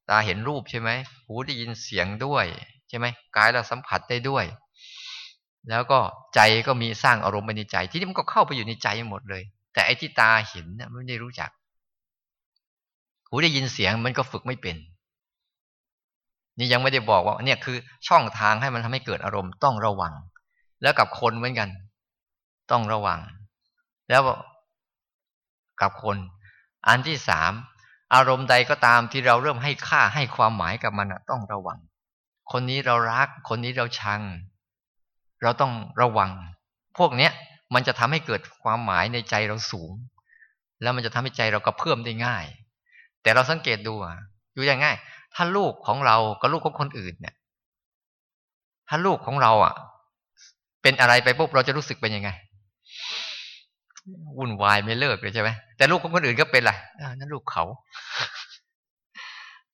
[0.10, 0.89] ตาเห็นรูปใช่ไหม
[1.25, 2.45] หูได้ยินเสียงด้วย
[2.89, 3.05] ใช่ไหม
[3.38, 4.45] กายเราสัมผัสได้ด้วย
[5.69, 5.99] แล้วก็
[6.36, 11.49] ใจก็มีสร้างอารมณ์ในใจ ที่นี่มันก็เข้าไปอยู่ในใจหมดเลย แต่ไอ้ที่ตาเห็นเนี่ยไม่ได้รู้จัก
[13.27, 14.75] หูได้ยินเสียงมันก็ฝึกไม่เป็น
[16.58, 17.77] นี่ยังไม่ได้บอกว่า เนี่ยคือ
[18.08, 20.13] ช่องทางให้มันทำให้เกิดอารมณ์ต้องระวัง
[20.82, 21.69] แล้วกับคนเหมือนกัน
[22.71, 23.19] ต้องระวัง
[24.10, 24.24] แล้ว
[25.82, 26.17] กับคน
[26.88, 27.52] อันที่สาม
[28.13, 31.80] อารมณ์ใดก็ตามที่เราเริ่มให้ค่าให้ความหมายกับมันต้องระวัง
[32.52, 34.22] คนนี้เรารัก คนนี้เราชัง
[35.43, 36.32] เราต้องระวัง
[36.98, 37.32] พวกเนี้ย
[37.74, 39.91] มันจะทำให้เกิดความหมายในใจเราสูง
[40.82, 42.45] แล้วมันจะทำให้ใจเรากระเพื่อมได้ง่าย
[43.22, 44.15] แต่เราสังเกตดูอะ
[44.54, 44.95] อยู่อย่างง่าย
[45.36, 47.36] ถ้าลูกของเรากับลูกของคนอื่นเนี่ย
[48.89, 49.76] ถ้าลูกของเราอะ
[50.82, 52.30] เป็นอะไรไปปุ๊บเราจะรู้สึกเป็นยังไง
[54.38, 56.72] วุ่นวายไม่เลิกเลยใช่ไหมแต่ลูกของคนอื่นก็เป็นไร
[57.19, 57.63] นั่นลูกเขา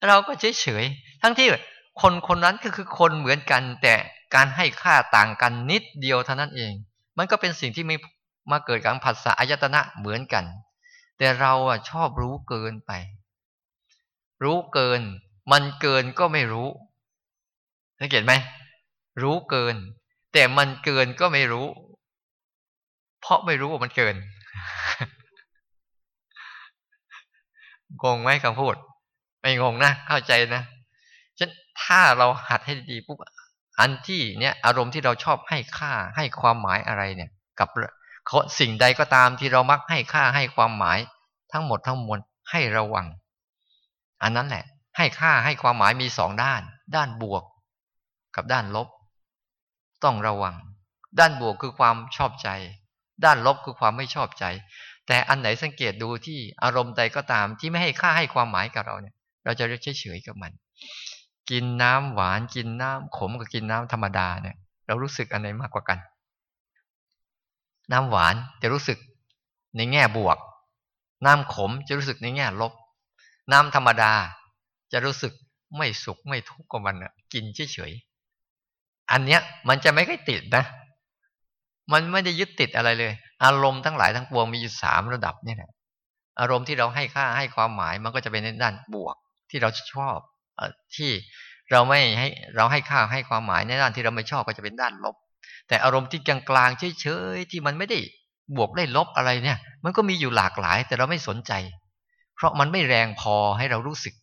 [0.08, 0.86] เราก็เฉยเฉย
[1.22, 1.48] ทั้งที่
[2.02, 3.94] คนคนนั้นก็คือคนเหมือนกัน แต่
[4.36, 6.74] การให้ค่าต่างกันนิดเดียวเท่านั้นเอง
[7.18, 7.96] มันก็เป็นสิ่งที่ไม่
[8.52, 10.46] มาเกิดการผัสสะอายตนะเหมือนกัน
[11.18, 12.92] แต่เราอะชอบรู้เกินไป
[14.44, 15.02] รู้เกิน
[15.52, 16.68] มันเกินก็ไม่รู้
[18.00, 18.34] สังเกตไหม
[19.22, 19.76] รู้เกิน
[20.34, 21.68] แต่มันเกินก็ไม่รู้
[23.28, 24.16] เพราะไม่รู้ว่ามันเกิน
[28.04, 28.76] งงไหมคำพูด
[29.42, 30.64] ไม่งงนะ เข้าใจนะ
[31.40, 31.50] ฉัน
[31.84, 33.18] ถ้าเราหัดให้ดีปุ๊บ
[33.80, 37.70] อันที่เนี่ยอารมณ์ที่เราชอบให้ค่าให้ความหมายอะไรเนี่ย กับ
[38.60, 41.00] สิ่งใดก็ตามที่เรามักให้ค่าให้ความหมาย
[41.52, 42.20] ทั้งหมดทั้งมวล
[42.52, 43.06] ให้ระวัง
[44.22, 44.66] อันนั้นแหละ
[44.98, 46.62] ให้ค่าให้ความหมายมีสองด้าน
[46.96, 47.44] ด้านบวก
[48.36, 48.88] กับด้านลบ
[50.04, 50.56] ต้องระวัง
[51.20, 52.50] ด้านบวกคือความชอบใจ
[53.24, 54.46] ด้านลบคือความไม่ชอบใจ
[55.08, 60.52] แต่อันไหนสังเกตดูที่อารมณ์ใดก็ตามที่ไม่ให้ค่าให้ความหมายกับเราเนี่ย เราจะเฉยเฉยกับมัน
[61.50, 64.56] กินน้ำหวานกินน้ำขมกับกินน้ำธรรมดาเนี่ย
[64.88, 66.00] เรารู้สึกอันไหนมากกว่ากัน
[67.92, 68.98] น้ำหวานจะรู้สึก
[69.76, 70.38] ในแง่บวก
[71.26, 72.74] น้ำขมจะรู้สึกในแง่ลบ
[73.52, 74.14] น้ำธรรมดา
[74.92, 75.34] จะรู้สึก
[75.78, 76.96] ไม่สุขไม่ทุกข์กับมัน
[77.34, 80.66] กินเฉยๆอันเนี้ยมันจะไม่ค่อยติดนะ
[81.94, 83.14] มันไม่ได้ยึดติดอะไรเลย
[83.46, 85.72] อารมณ์ทั้งหลายทั้งปวงมีอยู่สามระดับนี่แหละ
[86.40, 89.16] อารมณ์ที่เราให้ค่าให้ความหมายมันก็จะเป็นในด้านบวก
[89.50, 90.18] ที่เราชอบ
[90.96, 91.12] ที่
[91.72, 95.16] เราไม่ให้เราให้ค่าให้ความหมายในด้านที่เราไม่ชอบก็จะเป็นด้านลบ
[95.68, 98.00] แต่อารมณ์ที่กลางๆเฉยๆที่มันไม่ได้
[98.56, 101.52] บวกได้ลบอะไรเนี่ย มันก็มีอยู่หลากหลาย แต่เราไม่สนใจ
[102.36, 104.14] เพราะมันไม่แรงพอให้เรารู้สึก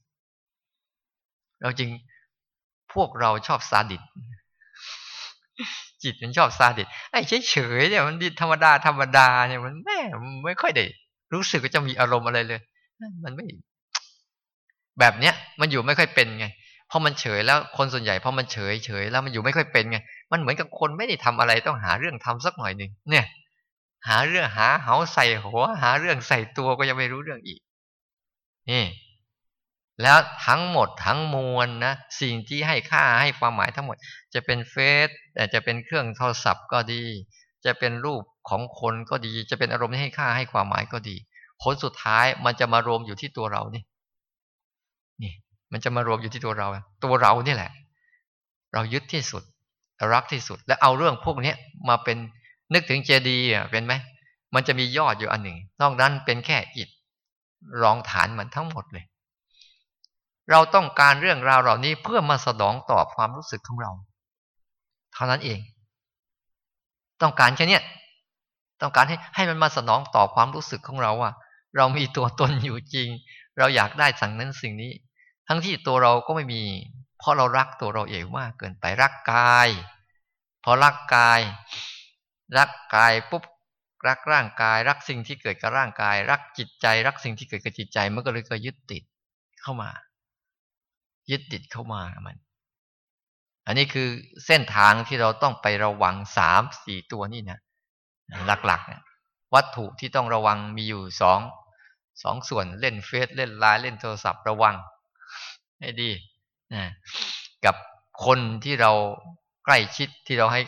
[1.62, 1.90] เราจริง
[2.94, 4.02] พวกเราชอบซาดิส
[6.02, 9.98] จิตมันชอบซาดิสไอ้เฉยๆเนี่ยมันดีธรรมดาธรรมดาเนี่ยมันแม่
[10.46, 10.84] ไม่ค่อยได้
[11.34, 12.60] รู้สึกว่าจะมีอารมณ์อะไรเลย
[13.24, 13.44] มันไม่
[14.98, 16.46] แบบเนี้ยมันอยู่ไม่ค่อยเป็นไง
[16.90, 19.98] พอมันเฉยแล้วคนส่วนใหญ่พอมันเฉยเฉยแล้วมันอยู่ไม่ค่อยเป็นไง
[20.32, 23.24] มันเหมือนกับคนไม่ได้ทำอะไรต้องหาเรื่องทำสักหน่อยหนึ่งเนี่ย
[24.08, 27.60] หาเรื่องหาเหาใส่หัว หาเรื่องใส่ตัวก็ยังไม่รู้เรื่องอีก
[28.70, 28.84] นี่
[30.02, 33.96] แล้วทั้งหมดทั้งมวลนะสิ่งที่ให้ค่าให้ความหมายทั้งหมด
[34.34, 34.74] จะเป็นเฟ
[35.06, 37.04] ซแต่จะเป็นเครื่องโทรศัพท์ก็ดี
[37.64, 41.16] จะเป็นรูปของคนก็ดี จะเป็นอารมณ์ที่ให้ค่าให้ความหมายก็ดี
[41.62, 43.82] ผลสุดท้ายมันจะมารวมอยู่ที่ตัวเรานี่
[45.22, 45.32] นี่
[45.72, 46.68] มันจะมารวมอยู่ที่ตัวเรา
[47.04, 47.70] ตัวเรานี่แหละ
[48.74, 49.42] เรายึดที่สุด
[50.12, 51.54] รักที่สุด และเอาเรื่องพวกนี้
[51.88, 52.16] มาเป็น
[52.74, 53.94] นึกถึงเจดีย์เป็นไหม
[54.54, 56.88] มันจะมียอดอยู่อันหนึ่งนอกนั้นเป็นแค่อิฐ
[57.82, 59.04] รองฐานมันทั้งหมดเลย
[60.50, 63.92] เราต้องการเรื่องราวเหล่านี้เพื่อมาสนองตอบความรู้สึกของเรา
[65.14, 65.60] เท่านั้นเอง
[67.22, 67.80] ต้องการแค่นี้
[68.80, 71.30] ต้องการให้ให้มันมาสนองตอบความรู้สึกของเราว่า
[71.76, 73.08] เรามีตัวตนอยู่จริง
[73.58, 74.92] เราอยากได้สั่งนั้นสิ่งนี้
[75.48, 76.62] ทั้งที่ตัวเราก็ไม่มี
[77.18, 79.68] เพราะเรารักตัวเราเองมากเกินไปรักกาย
[80.64, 81.40] พอรักกาย
[82.58, 83.44] รักกายปุ๊บ
[84.08, 89.02] รักร่างกาย รักสิ่งที่เกิดกับร่างกาย รักจิตใจ รักสิ่งที่เกิดกับจิตใจมันก็เลยก็ยึดติด
[89.62, 89.90] เข้ามา
[91.30, 92.36] ยึดติดเข้ามามัน
[93.66, 94.08] อันนี้คือ
[94.46, 97.58] เส้นทางที่เราต้องไประวังสามสี่ตัวนี่นะ
[98.66, 99.02] หลักๆเนี่ย
[99.54, 101.40] วัตถุที่ต้องระวังมีอยู่สอง
[102.22, 104.74] สองส่วนเล่นเฟซเล่นไลน์เล่นโทรศัพท์ระวัง
[105.80, 106.10] ให้ดี
[106.74, 106.84] นะ
[107.64, 107.76] กับ
[108.26, 108.92] คนที่เรา
[109.64, 110.62] ใกล้ชิดที่เราให้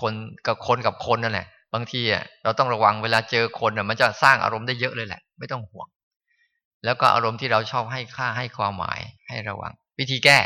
[0.00, 0.12] คน
[0.46, 5.88] กับคนกับคนนั่นแหละบางทีอะเราต้องระวังเวลาเจอคนอะมันจะสร้างอารมณ์ได้เยอะเลยแหละ ไม่ต้องห่วง
[6.84, 10.38] แล้วก็อารมณ์ที่เราชอบให้ค่าให้ความหมายให้ระวัง วิธีแก้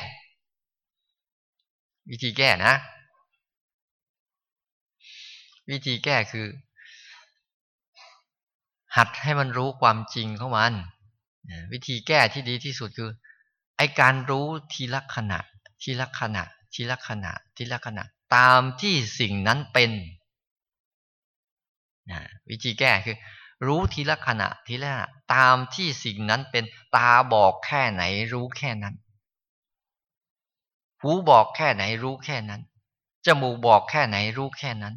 [2.11, 2.75] วิธีแก้นะ
[5.71, 6.47] วิธีแก้คือ
[8.97, 10.73] หัดให้มันรู้ความจริงของมัน
[11.73, 13.11] วิธีแก้ที่ดีที่สุดคือ
[13.77, 15.41] ไอการรู้ทีละขณะ
[15.83, 16.43] ทีละขณะ
[16.75, 18.05] ทีละขณะ ทีละขณะ
[18.37, 19.91] ตามที่สิ่งนั้นเป็น
[22.11, 23.17] นะวิธีแก้คือ
[23.67, 24.95] รู้ทีละขณะทีละ
[25.35, 26.65] ตามที่สิ่งนั้นเป็น
[26.97, 28.95] ตาบอกแค่ไหนรู้แค่นั้น
[31.03, 32.63] หูบอกแค่ไหนรู้แค่นั้น
[33.27, 34.95] จมูกบอกแค่ไหนรู้แค่นั้น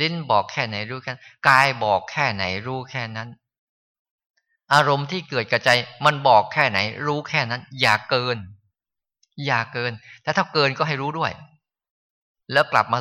[0.00, 1.12] ลิ้นบอกแค่ไหนรู้แค่
[1.48, 3.28] กายบอกแค่ไหนรู้แค่นั้น
[4.74, 5.70] อารมณ์ที่เกิดกระใจ
[6.04, 8.36] มันบอกแค่ไหน รู้แค่นั้น อย่าเกิน
[9.46, 9.92] อย่าเกิน
[10.22, 11.32] แต่ถ้าเกินก็ให้รู้ด้วย
[12.52, 12.98] แล้วกลับมา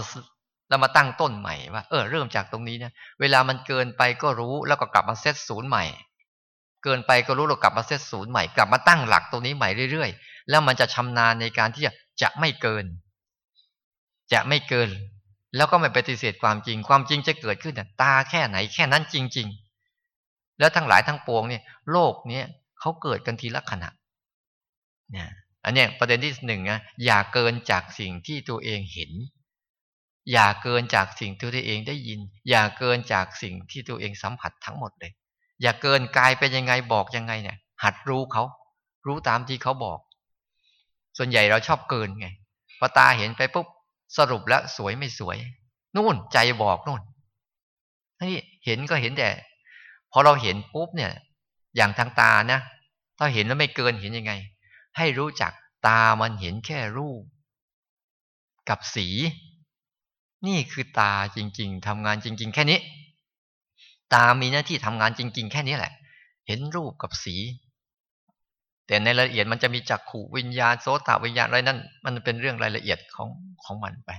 [0.69, 5.85] แล้วมาตั้งต้นใหม่ว่าเออเริ่มจากตรงนี้นะเวลามันเกินไปก็รู้แล้วก็กลับมาเซตศูนย์ใหม่
[6.83, 12.85] เกินไปก็รู้แล้วกลับมาเซตศูนย์ใหม่ กลับมาตั้งหลักตรงนี้ใหม่เรื่อยๆ แล้วมันจะชำนาญในการที่จะ จะไม่เกิน
[14.33, 14.89] จะไม่เกิน
[15.55, 19.47] แล้วก็ไม่ปฏิเสธความจริง ความจริงจะเกิดขึ้นตาแค่ไหนแค่นั้นจริง
[20.01, 22.45] ๆ แล้วทั้งหลายทั้งปวงเนี่ย โลกเนี่ย
[22.79, 23.89] เขาเกิดกันทีละขณะ
[25.11, 25.29] เนี่ย
[25.63, 29.11] อันนี้ประเด็นที่หนึ่งนะอย่าเกินจากสิ่งที่ตัวเองเห็น
[30.31, 35.11] อย่าเกินจากสิ่งที่ตัวเองได้ยิน อย่าเกินจากสิ่งที่ตัวเองสัมผัสทั้งหมดเลย
[35.61, 38.43] อย่าเกินกายเป็นยังไงบอกยังไงเนี่ย หัดรู้เขา
[39.07, 39.99] รู้ตามที่เขาบอก
[41.17, 42.27] ส่วนใหญ่เราชอบเกินไง
[42.79, 43.67] พอตาเห็นไปปุ๊บ
[44.17, 45.37] สรุปแล้วสวยไม่สวย
[45.95, 47.01] นู่นใจบอกนู่น
[48.21, 49.29] นี่เห็นก็เห็นแต่
[50.11, 51.11] พอเราเห็นปุ๊บเนี่ย
[51.75, 52.59] อย่างทางตานะ
[53.17, 54.33] ถ้าเห็นแล้วไม่เกินเห็นยังไง
[54.97, 55.51] ให้รู้จัก
[55.87, 57.23] ตามันเห็นแค่รูป
[58.69, 59.07] กับสี
[60.47, 62.79] นี่คือตาจริง ๆทำงานจริง ๆ แค่นี้
[64.13, 65.93] ตามีหน้าที่ทำงานจริง ๆ แค่นี้แหละ
[66.47, 67.35] เห็นรูปกับสี
[68.87, 73.29] แต่ในรายละเอียดมันจะมีจักขู่วิญญาณโสตวิญญาณอะไรนั่นมันเป็นเรื่องรายละเอียดของ
[73.63, 74.11] ของมันไป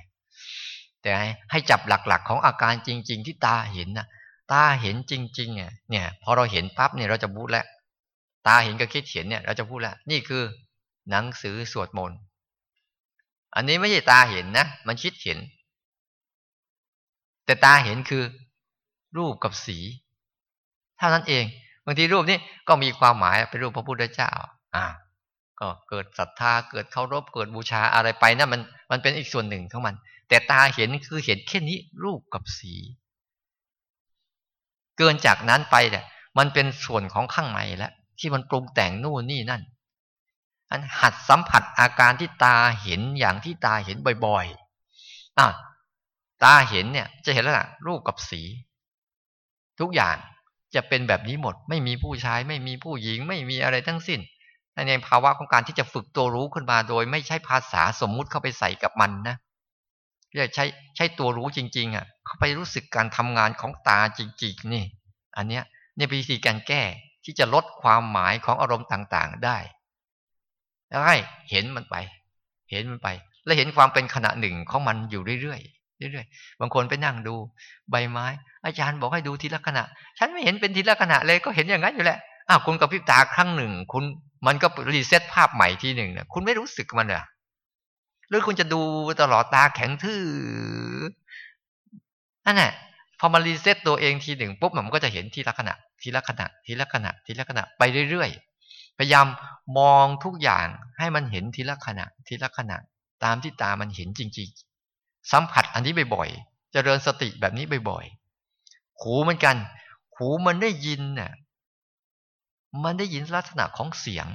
[1.03, 1.13] แต่
[1.51, 4.07] ให้จับหลักๆ ของอาการจริง ๆ ที่ตาเห็นนะ
[4.53, 7.67] ตาเห็นจริงๆเนี่ยเนี่ยพอเราเห็นปั๊บเนี่ยเราจะพูดแล้ว
[8.47, 10.43] ตาเห็นกับคิดเห็นเนี่ย เราจะพูดแล้วนี่คือ
[11.11, 12.19] หนังสือสวดมนต์
[13.55, 15.39] อันนี้ไม่ใช่ตาเห็นนะมันคิดเห็น
[17.45, 18.25] แต่ตาเห็นคือ
[19.17, 19.79] รูปกับสี
[20.99, 21.45] เท่านั้นเอง
[21.85, 24.31] บางทีรูปนี้ก็มีความหมายเป็นรูปพระพุทธเจ้า
[24.77, 24.87] อ่า
[25.61, 29.95] ก็เกิดศรัทธาเกิดเคารพเกิดบูชาอะไรไปนะั่นมันมันเป็นอีกส่วนหนึ่งของมัน
[30.29, 32.75] แต่ตาเห็นคือเห็นแค่นี้รูปกับสี
[34.99, 36.05] เกินจากนั้นไปเนี่ย
[36.39, 39.63] มันเป็นส่วนของข้างในแล้วที่มันปรุงแต่งนู่นนี่นั่น
[40.71, 45.47] อันหัดสัมผัสอาการที่ตาเห็นอย่างที่ตาเห็นบ่อยๆอะ
[46.45, 48.41] ตาเห็นเนี่ย จะเห็นแล้วล่ะรูปกับสี
[49.81, 50.17] ทุกอย่าง
[50.75, 54.21] จะเป็นแบบนี้หมด ไม่มีผู้ชาย ไม่มีผู้หญิง ไม่มีอะไรทั้งสิ้น
[54.75, 59.37] ในเองภาวะของการที่จะฝึกตัวรู้ขึ้นมาโดย ไม่ใช่ภาษาสมมุติเข้าไปใส่กับมันนะ
[60.39, 60.65] จะใช้
[60.97, 64.85] ใช้ตัวรู้จริง ๆ อะ เข้าไปรู้สึกการทำงานของตาจริง ๆ นี่
[65.37, 65.65] อันเนี้ย
[65.97, 66.83] เนี่ยเป็นวิธีการแก้
[67.25, 69.59] ที่จะลดความหมายของอารมณ์ต่างๆได้
[70.89, 71.17] แล้วให้
[71.51, 71.97] เห็นมันไป
[72.71, 73.09] เห็นมันไป
[73.45, 75.61] แล้วเห็นความเป็นขณะหนึ่งของมันอยู่เรื่อย
[76.13, 77.35] เรื่อยๆ บางคนไปนั่งดู
[77.91, 78.27] ใบไม้
[78.65, 79.85] อาจารย์บอกให้ดูทีละขณะ
[80.19, 84.05] ฉันไม่เห็นเป็นทีละขณะเลยก็เห็นอย่างนั้นอยู่แหละอ้าวคุณกะพริบตาครั้งหนึ่ง คุณ
[84.47, 87.25] มันก็ reset ภาพใหม่ทีหนึ่งเนี่ยคุณไม่รู้สึกมันเหรอ
[88.29, 88.81] หรือคุณจะดู
[89.21, 90.21] ตลอดตาแข็งทื่อ
[92.47, 92.73] นั่นแหละ
[93.21, 99.27] พอมา reset ตัวเองทีหนึ่งปุ๊บมันก็จะเห็นทีละขณะ ทีละขณะ ทีละขณะ ทีละขณะไปเรื่อยๆ พยายาม
[99.79, 100.67] มองทุกอย่าง
[100.99, 102.77] ให้มันเห็นทีละขณะ ทีละขณะ
[103.25, 104.74] ตามที่ตามันเห็นจริงๆ
[105.33, 109.57] สัมผัสอันนี้บ่อยๆเจริญสติแบบนี้บ่อยๆหูเหมือนกัน
[110.17, 111.33] หูมันได้ยินน่ะ
[112.85, 114.27] มันได้ยินลักษณะของเสียง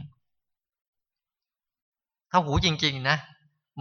[2.32, 3.17] ถ้าหูจริง ๆ นะ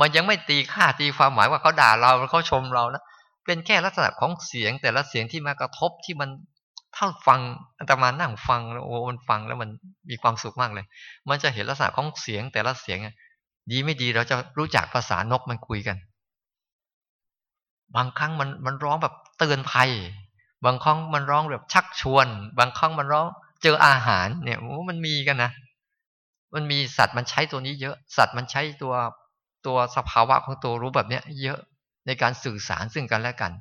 [0.00, 3.02] มันยังไม่ตีค่าตีความหมายว่าเขาด่าเราเขาชมเรานะ
[3.44, 6.30] เป็นแค่ลักษณะของเสียงแต่ละเสียงที่มากระทบที่มัน
[6.96, 7.40] ถ้าฟัง
[7.78, 9.70] อัตมานั่งฟังแล้วโอ้มันฟังแล้วมัน
[10.10, 10.86] มีความสุขมากเลย
[11.28, 12.98] มันจะเห็นลักษณะของเสียงแต่ละเสียง
[13.70, 15.96] ดีไม่ดีเราจะรู้จักภาษานกมันคุยกัน
[17.96, 19.90] บางครั้งมันมันร้องแบบเตือนภัย
[20.64, 22.26] บางครั้งมันร้องแบบชักชวน
[22.58, 23.26] บางครั้งมันร้อง
[23.62, 25.50] เจออาหารเนี่ยโอ้มันมีกันนะ
[26.54, 28.94] มันมีสัตว์มันใช้ตัวนี้เยอะ สัตว์มันใช้ตัว
[29.66, 31.58] ตัวสภาวะของตัวรู้แบบเนี้ย เยอะ
[32.06, 33.52] ในการสื่อสารซึ่งกันและกัน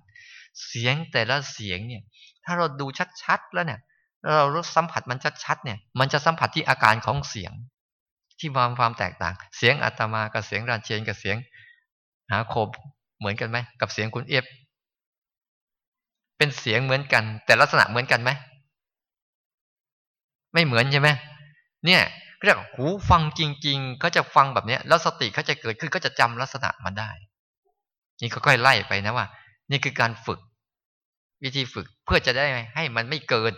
[0.67, 2.03] เสียงแต่ละเสียงเนี่ย
[2.45, 2.85] ถ้าเราดู
[3.23, 3.79] ชัดๆแล้วเนี่ย
[4.37, 7.53] เรารู้สัมผัสมันชัดๆเนี่ย มันจะสัมผัสที่อาการของเสียง
[8.39, 11.37] ที่ความความแตกต่าง เสียงอัตมากับเสียงรานเชนกับเสียง
[12.31, 12.69] หาโคบ
[13.19, 14.45] เหมือนกันไหมกับเสียงคุณเอฟ
[16.37, 18.31] เป็นเสียงเหมือนกัน แต่ลักษณะเหมือนกันไหม
[20.53, 21.09] ไม่เหมือนใช่ไหม
[21.85, 22.01] เนี่ย
[22.43, 27.11] เรียกหูฟังจริง ๆ เขาจะฟังแบบเนี้ยแล้วสติเขาจะเกิดขึ้นก็จะจำลักษณะมันได้
[28.21, 29.25] นี่ค่อยๆไล่ไปนะว่า
[29.71, 30.39] นี่คือการฝึก
[31.43, 33.53] วิธีฝึกเพื่อจะได้ให้มันไม่เกิน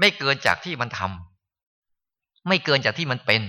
[0.00, 3.42] ไม่เกินจากที่มันทำไม่เกินจากที่มันเป็น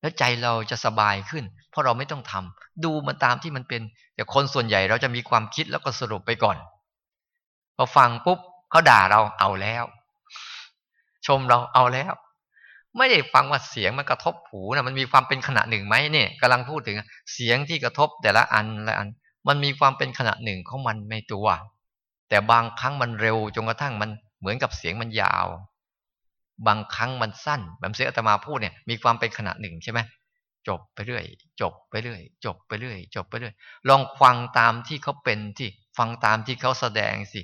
[0.00, 3.82] แล้วใจเราจะสบายขึ้น เพราะเราไม่ต้องทำดูมันตามที่มันเป็น
[4.14, 6.56] แต่คนส่วนใหญ่เราจะมีความคิดแล้วก็สรุปไปก่อน
[7.76, 8.38] พอฟังปุ๊บ
[8.70, 9.84] เขาด่าเราเอาแล้ว
[11.26, 12.12] ชมเราเอาแล้ว
[12.96, 16.96] ไม่ได้ฟังว่าเสียงมันกระทบหูนะมันมีความเป็นขณะหนึ่งไหมเนี่ยกำลังพูดถึง
[17.32, 19.08] เสียงที่กระทบแต่ละอันละอัน
[19.48, 21.46] มันมีความเป็นขณะหนึ่งของมันในตัว
[22.28, 25.46] แต่บางครั้งมันเร็วจนกระทั่งมันเหมือนกับเสียงมันยาว
[26.66, 30.00] บางครั้งมันสั้นแบบเสียอาตมาพูดเนี่ยมีความเป็นขณะหนึ่งใช่ไหม
[30.68, 31.24] จบไปเรื่อย
[31.60, 33.54] จบไปเรื่อย จบไปเรื่อย จบไปเรื่อย
[33.88, 37.40] ลองฟังตามที่เขาเป็นที่ฟังตามที่เขาแสดงสิ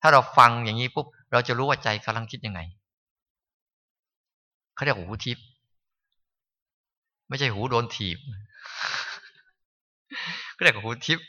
[0.00, 2.60] ถ้าเราฟังอย่างนี้ปุ๊บเราจะรู้ว่าใจกำลังคิดยังไง
[4.74, 5.44] เขาเรียกหูทิพย์
[7.28, 8.18] ไม่ใช่หูโดนถีบ
[10.56, 11.24] ก็เรียกหูทิพย์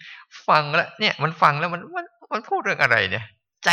[0.48, 3.26] ฟังแล้วเนี่ย มันฟังแล้วมันมันมันพูดเรื่องอะไรเนี่ย
[3.66, 3.70] ใจ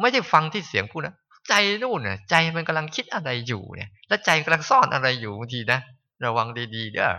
[0.00, 1.14] ไม่ได้ฟังที่เสียงพูดนะ
[1.48, 5.80] ใจนู่นเนี่ยใจมันกำลังคิดอะไรอยู่เนี่ย แล้วใจกำลังซ่อนอะไรอยู่บางทีนะ
[6.24, 7.10] ระวังดีๆเด้อ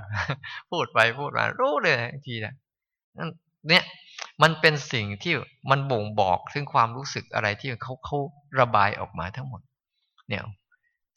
[0.72, 2.54] พูดไปพูดมารู้เลยบางทีนะ
[3.70, 3.84] เนี่ย
[4.42, 5.34] มันเป็นสิ่งที่
[5.70, 8.18] มันบ่งบอกถึงความรู้สึกอะไรที่เขาเขา
[8.60, 9.62] ระบายออกมาทั้งหมด
[10.30, 10.44] เนี่ย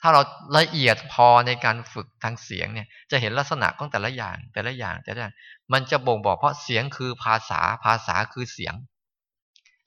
[0.01, 0.23] ถ้าเรา
[0.59, 5.35] ละเอียดพอในการฝึกทางเสียงเนี่ย จะเห็นลักษณะของแต่ละอย่าง แต่ละอย่างแต่ละอย่าง
[5.73, 8.75] มันจะบ่งบอกเพราะเสียงคือภาษาภาษาคือเสียง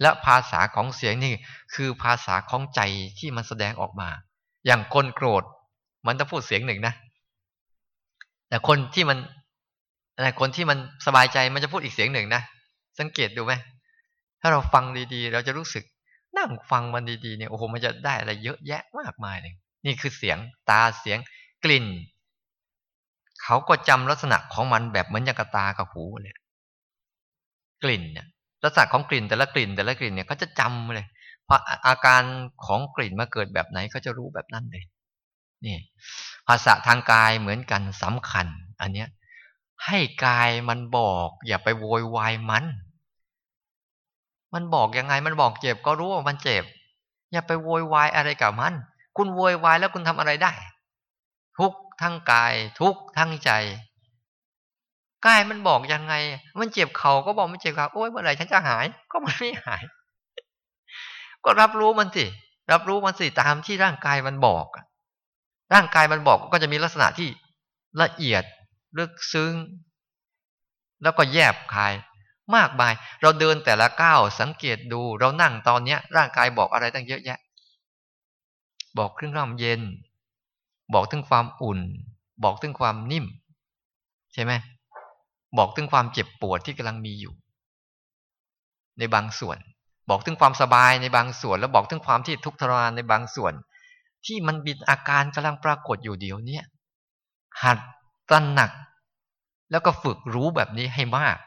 [0.01, 1.33] และภาษาของเสียงนี่
[1.75, 2.81] คือภาษาของใจ
[3.19, 4.09] ที่มันแสดงออกมา
[4.65, 5.43] อย่างคนโกรธ
[6.07, 6.93] มันจะพูดเสียงหนึ่งนะ
[8.49, 9.17] แต่คนที่มัน
[10.23, 12.41] แต่คนที่มันสบายใจมันจะพูดอีกเสียงหนึ่งนะ
[12.99, 13.53] สังเกตดูไหม
[14.41, 15.83] ถ้าเราฟังดีๆ เราจะรู้สึก
[16.37, 19.53] นั่งฟังมันดีๆเนี่ยโอ้โหมันจะได้อะไรเยอะแยะมากมายเลย
[19.85, 20.37] นี่คือเสียง
[20.69, 21.19] ตาเสียง
[21.63, 21.85] กลิ่น
[23.43, 26.35] เขาก็จำลักษณะของมันแบบเหมือนอย่างกตากับหูเลย
[27.83, 28.27] กลิ่นเนี่ย
[28.63, 31.07] ลักษณะของกลิ่นแต่ละกลิ่น แต่ละกลิ่นเนี่ยเขาจะจำเลย
[31.45, 32.23] เพราะอาการ
[32.65, 34.83] ของกลิ่นมาเกิดแบบไหนเขาจะรู้แบบนั้นเลย
[35.65, 35.77] นี่
[36.47, 38.47] ภาษาทางกายเหมือนกันสำคัญ
[38.81, 39.09] อันเนี้ย
[39.85, 42.65] ให้กายมันบอก อย่าไปโวยวายมัน
[44.53, 46.63] มันบอกยังไงมันบอกเจ็บก็รู้ว่ามันเจ็บ
[47.31, 48.73] อย่าไปโวยวายอะไรกับมัน
[49.17, 50.53] คุณโวยวายแล้วคุณทำอะไรได้
[51.57, 53.51] ทุกทั้งกาย ทุกทั้งใจ
[55.25, 56.13] กายมันบอกยังไง
[56.59, 59.83] มันเจ็บเขาก็บอกมันเจ็บเขาโอ้ยเมื่อไหร่ฉันจะหาย ก็มันไม่หาย
[61.43, 62.25] ก็รับรู้มันสิ
[62.71, 64.67] รับรู้มันสิตามที่ร่างกายมันบอก
[65.73, 67.29] ร่างกายมันบอกก็จะมีลักษณะที่
[68.01, 68.43] ละเอียด
[68.97, 69.53] ลึกซึ้ง
[71.03, 71.93] แล้วก็แยบคาย
[72.55, 77.39] มากมาย เราเดินแต่ละก้าวสังเกตดู เรานั่งตอนเนี้ย ร่างกายบอกอะไรตั้งเยอะแยะ
[78.97, 79.81] บอกเครื่องร่ำเย็น
[80.93, 81.79] บอกถึงความอุ่น
[82.43, 83.25] บอกถึงความนิ่ม
[84.33, 84.51] ใช่ไหม
[85.57, 87.33] บอกถึงความเจ็บปวดที่กำลังมีอยู่
[88.99, 89.57] ในบางส่วน
[90.09, 93.53] บอกถึงความสบายในบางส่วน แล้วบอกถึงความที่ทุกข์ทรมานในบางส่วน
[94.25, 96.59] ที่มันมีอาการกำลังปรากฏอยู่เดี๋ยวนี้
[97.63, 97.77] หัด
[98.29, 98.71] ตระหนัก
[99.71, 101.37] แล้วก็ฝึกรู้แบบนี้ให้มาก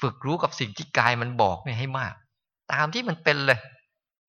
[0.00, 2.14] ฝึกรู้กับสิ่งที่กายมันบอกเนี่ยให้มาก
[2.72, 3.60] ตามที่มันเป็นเลย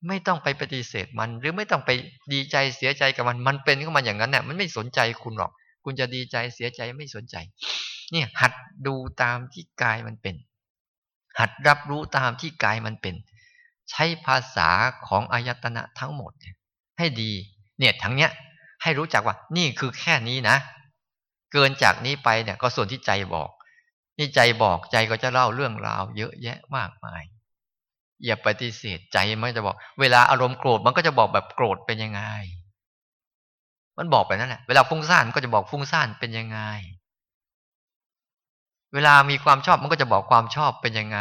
[0.08, 1.92] ไม่ต้องไปปฏิเสธมัน หรือไม่ต้องไป
[2.34, 5.52] ดีใจเสียใจกับมัน มันเป็นเข้ามาอย่างนั้นเนี่ยมันไม่สนใจคุณหรอก
[5.84, 7.36] คุณจะดีใจเสียใจไม่สนใจ
[8.12, 8.54] เนี่ย หัด
[8.88, 10.36] ดูตามที่กายมันเป็น
[11.40, 13.16] หัดรับรู้ตามที่กายมันเป็น
[13.92, 14.70] ใช้ภาษา
[15.08, 16.32] ของอายตนะทั้งหมด
[17.02, 17.32] ให้ดี
[17.80, 18.32] เนี่ยทั้งเนี้ย
[18.84, 20.58] ให้รู้จักว่า นี่คือแค่นี้นะ
[21.54, 23.50] เกินจากนี้ไปเนี่ย ก็ส่วนที่ใจบอก
[24.18, 27.24] นี่ใจบอกใจก็จะเล่าเรื่องราวเยอะแยะมากมาย
[28.26, 32.22] อย่าปฏิเสธใจมันจะบอก เวลาอารมณ์โกรธมันก็จะบอกแบบโกรธเป็นยังไง
[33.98, 36.60] มันบอกไปนั่นแหละ เวลาฟุ้งซ่านก็จะบอกฟุ้งซ่านเป็นยังไง
[38.94, 41.20] เวลามีความชอบมันก็จะบอกความชอบเป็นยังไง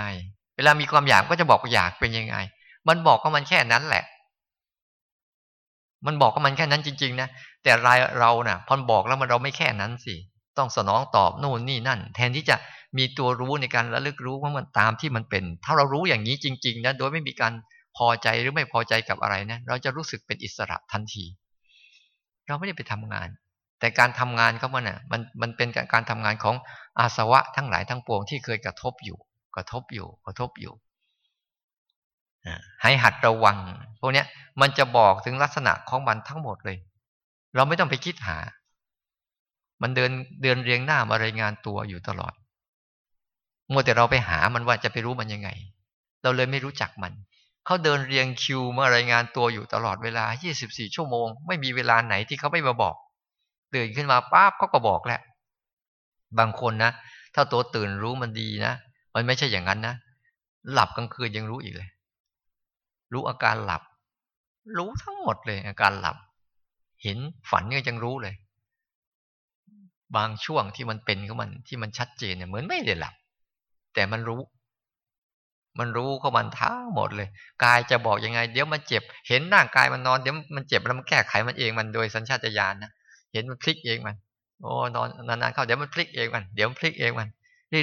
[0.56, 2.36] เวลามีความอยากก็จะบอกอยากเป็นยังไง
[2.88, 4.04] มันบอกก็มันแค่นั้นแหละ
[6.06, 7.28] มันบอกก็มันแค่นั้นจริง ๆ นะ
[7.64, 10.14] แต่รายเรานะ่ะพอบอกแล้วมันเราไม่แค่นั้นสิ
[10.58, 12.56] ต้องสนองตอบโน่นนี่นั่น แทนที่จะ
[12.98, 17.52] มีตัวรู้ในการระลึกรู้ว่ามันตามที่มันเป็น ถ้าเรารู้อย่างนี้จริง ๆ นะ โดยไม่มีการ
[17.96, 21.24] พอใจหรือไม่พอใจกับอะไรนะ เราจะรู้สึกเป็นอิสระทันที
[22.46, 23.28] เราไม่ได้ไปทำงาน
[23.80, 26.56] แต่การทำงานเขามันอะ มันมันเป็นการทำงานของ
[26.98, 29.18] อาสวะทั้งหลายทั้งปวงที่เคยกระทบอยู่
[29.56, 30.72] กระทบอยู่ กระทบอยู่
[32.82, 33.58] ให้หัดระวัง
[34.00, 34.24] พวกนี้
[34.60, 36.78] มันจะบอกถึงลักษณะของมันทั้งหมดเลย
[37.54, 38.38] เราไม่ต้องไปคิดหา
[39.82, 40.10] มันเดิน
[40.42, 42.34] เดินเรียงหน้ามารายงานตัวอยู่ตลอด
[43.72, 45.48] มัวแต่เราไปหามันว่าจะไปรู้มันยังไง
[46.22, 47.12] เราเลยไม่รู้จักมัน
[47.64, 50.24] เขาเดินเรียงคิวมารายงานตัวอยู่ตลอดเวลา
[50.60, 52.96] 24 ชั่วโมง ไม่มีเวลาไหนที่เขาไม่มาบอก
[53.74, 55.20] ตื่นขึ้นมาปั๊บเขาก็บอกแหละ
[56.38, 56.92] บางคนนะ
[57.34, 58.72] ถ้าตัวตื่นรู้มันดีนะ
[59.14, 59.94] มันไม่ใช่อย่างนั้นนะ
[60.72, 61.90] หลับกลางคืนยังรู้อีกเลย
[63.12, 63.82] รู้อาการหลับ
[64.78, 66.16] รู้ทั้งหมดเลย อาการหลับ
[67.02, 67.18] เห็น
[67.50, 68.34] ฝันก็ยังรู้เลย
[70.16, 73.14] บางช่วงที่มันเป็นของมันที่มันชัดเจนเนี่ยเหมือนไม่ได้หลับ
[73.94, 74.40] แต่มันรู้
[75.78, 77.28] มันรู้เขามันทั้งหมดเลย
[77.64, 82.90] กายจะบอกยังไง เดี๋ยวมันเจ็บ เห็นร่างกายมันนอนเดี๋ยวมันเจ็บแล้วมันแก้ไขมันเองมันโดยสัญชาตญาณนะ
[83.32, 84.16] เห็นมันพลิกเองมัน
[84.60, 87.28] โอ้นอนนานๆเข้าเดี๋ยวมันพลิกเองมันเดี๋ยวมันพลิกเองมัน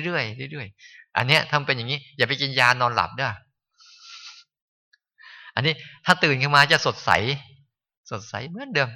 [0.04, 3.34] เรื่อยๆเรื่อยๆอันเนี้ยทำเป็นอย่างนี้ อย่าไปกินยานอนหลับเด้อ
[5.58, 7.10] อันนี้ถ้าตื่นขึ้นมาจะสดใส
[8.12, 8.90] สดใสเหมือนเดิม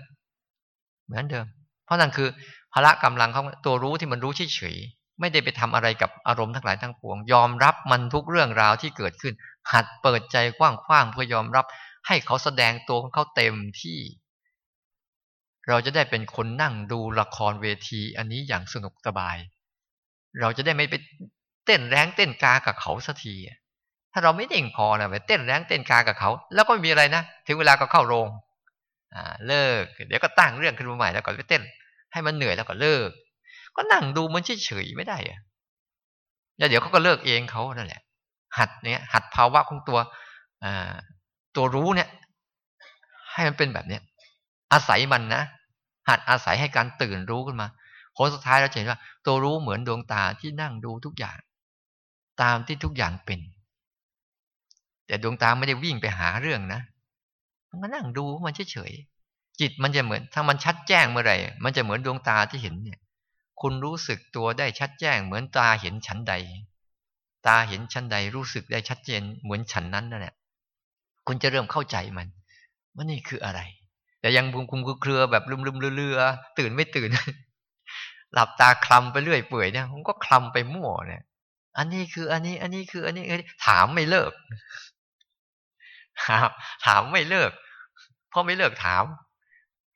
[1.05, 1.45] เหมือนเดิม
[1.85, 2.29] เพราะนั่นคือ
[2.73, 9.33] พละกำลังของตัวรู้ที่มันรู้เฉยๆไม่ได้ไปทำอะไรกับอารมณ์ทั้งหลายทั้งปวง ยอมรับมันทุกเรื่องราวที่เกิดขึ้น
[9.71, 11.65] หัดเปิดใจกว้างๆเพื่อยอมรับ
[12.07, 13.99] ให้เขาแสดงตัวของเขาเต็มที่
[15.67, 19.37] เราจะได้เป็นคนนั่งดูละครเวที อันนี้อย่างสนุกสบาย
[20.39, 20.95] เราจะได้ไม่ไป
[21.65, 23.35] เต้นแรงเต้นกากับเขาสักที
[24.13, 28.27] ถ้าเราไม่เด่งพอนะไปเต้นแรงเต้นกากับเขา แล้วก็มีอะไรนะถึงเวลาก็เข้าโรง
[29.15, 31.61] อ่าเลิก เดี๋ยวก็ตั้งเรื่องขึ้นมาใหม่แล้วก็ไปเต้น
[32.13, 33.09] ให้มันเหนื่อยแล้วก็เลิก
[33.75, 35.39] ก็นั่งดูมันเฉยๆไม่ได้อะ
[36.57, 38.01] แล้วเดี๋ยวเขาก็เลิกเองเขานั่นแหละ
[38.57, 39.97] หัดเนี้ยหัดภาวะของตัว
[40.63, 40.93] อ่า
[41.55, 42.09] ตัวรู้เนี่ย
[43.33, 44.01] ให้มันเป็นแบบเนี้ย
[44.73, 45.43] อาศัยมันนะ
[46.09, 47.67] หัดอาศัยให้การตื่นรู้ขึ้นมา
[48.15, 51.37] ผลสุดท้ายเราเห็นว่า ตัวรู้เหมือนดวงตาที่นั่งดูทุกอย่าง
[52.41, 53.39] ตามที่ทุกอย่างเป็น
[55.11, 56.81] แต่ดวงตาไม่ได้วิ่งไปหาเรื่องนะ
[57.69, 62.99] มันก็นั่งดูมันเฉยๆจิตมันจะเหมือน ถ้ามันชัดแจ้งเมื่อไหร่ มันจะเหมือนดวงตาที่เห็นเนี่ย
[63.61, 66.33] คุณรู้สึกตัวได้ชัดแจ้ง เหมือนตาเห็นชั้นใด
[67.47, 70.35] ตาเห็นชั้นใดรู้สึกได้ชัดเจน เหมือนชั้นนั้นนั่นแหละ
[71.27, 72.27] คุณจะเริ่มเข้าใจมัน
[72.95, 73.59] ว่านี่คืออะไร
[74.21, 77.09] แต่ยังบุงคุมเครือแบบลืมๆเรือๆตื่นไม่ตื่น
[78.33, 81.23] หลับตาคลำไปเรื่อยเปื่อยเนี่ยผมก็คลำไปมั่วเนี่ย
[81.77, 83.23] อันนี้คืออันนี้ อันนี้คือ อันนี้
[83.65, 84.31] ถามไม่เลิก
[86.23, 86.47] ถาม
[86.85, 87.51] ถามไม่เลิก
[88.29, 89.03] เพราะไม่เลิกถาม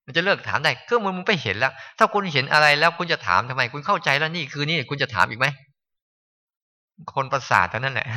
[0.05, 5.47] มันจะเลิกถามได้เครื่องมือมึงไปเห็นแล้ว ถ้าคุณเห็นอะไรแล้วคุณจะถามทำไม คุณเข้าใจแล้วนี่คือนี่คุณจะถามอีกไหม
[7.15, 8.07] คนประสาทเท่านั้นแหละ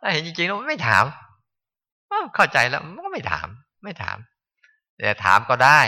[0.00, 1.04] ถ้าเห็นจริงๆแล้วไม่ถาม
[2.36, 3.48] เข้าใจแล้วมันก็ไม่ถาม
[3.84, 4.16] ไม่ถาม
[4.98, 5.80] แต่ถามก็ได้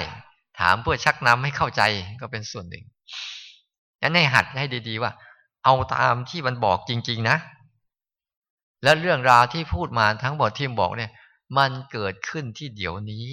[0.61, 1.83] ถามเพื่อชักนำให้เข้าใจ
[2.21, 2.85] ก็เป็นส่วนหนึ่ง
[4.01, 5.13] งั้นให้หัดให้ดี ๆ ว่า
[5.65, 7.37] เอาตามที่มันบอกจริง ๆ นะ
[8.87, 11.11] และเรื่องราวที่พูดมาทั้งหมดที่บอกเนี่ย
[11.59, 13.27] มันเกิดขึ้นที่เดี๋ยวนี้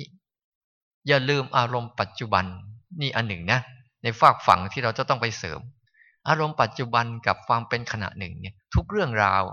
[1.08, 2.46] อย่าลืมอารมณ์ปัจจุบัน
[3.02, 3.60] นี่อันหนึ่งนะ
[4.04, 5.60] ในฝากฝั่งที่เราจะต้องไปเสริม
[6.28, 9.44] อารมณ์ปัจจุบันกับความเป็นขณะหนึ่งเนี่ย ทุกเรื่องราว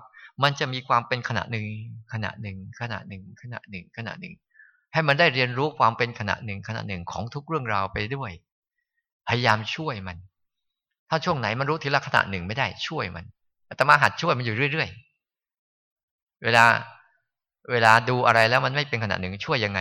[0.42, 1.66] มันจะมีความเป็นขณะหนึ่ง
[2.12, 4.34] ขณะหนึ่ง ขณะหนึ่ง ขณะหนึ่ง ขณะหนึ่ง
[4.92, 8.30] ให้มันได้เรียนรู้ความเป็นขณะหนึ่งขณะหนึ่งของทุกเรื่องราวไปด้วย
[9.28, 10.16] พยายามช่วยมัน
[11.08, 13.24] ถ้าช่วงไหนมันรู้ทีละขณะหนึ่งไม่ได้ช่วยมัน
[13.68, 15.09] อาตมาหัดช่วยมันอยู่เรื่อยๆ
[16.44, 16.64] เวลา
[17.70, 19.80] เวลาดูอะไรแล้วมันไม่เป็นขนาดหนึ่งช่วยยังไง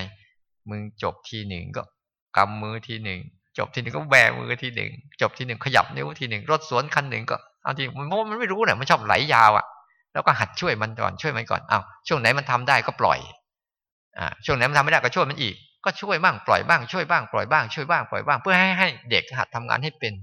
[0.70, 1.84] มึงจบทีหนึ่งก็
[2.38, 3.20] กำมือทีหนึ่ง
[3.58, 4.90] จบทีหนึ่งก็แบมือทีหนึ่ง
[5.22, 9.66] จบทีหนึ่งขยับนิ้วทีหนึ่งรถสวนคันหนึ่งก็เอาทีมันมันไม่รู้เนี่ยมันชอบไหลยาวอะ
[10.14, 13.20] แล้วก็หัดช่วยมันก่อนช่วยมันก่อนอ้าวช่วงไหนมันทำได้ก็ปล่อย
[14.18, 15.56] อ่าช่วงไหนมันทำไม่ได้ก็ช่วยมันอีก
[15.86, 20.14] ก็ช่วยบ้างปล่อยบ้างช่วยบ้างปล่อยบ้างช่วยบ้างปล่อยบ้างเพื่อให้ให้เด็กหัดทำงานให้เป็น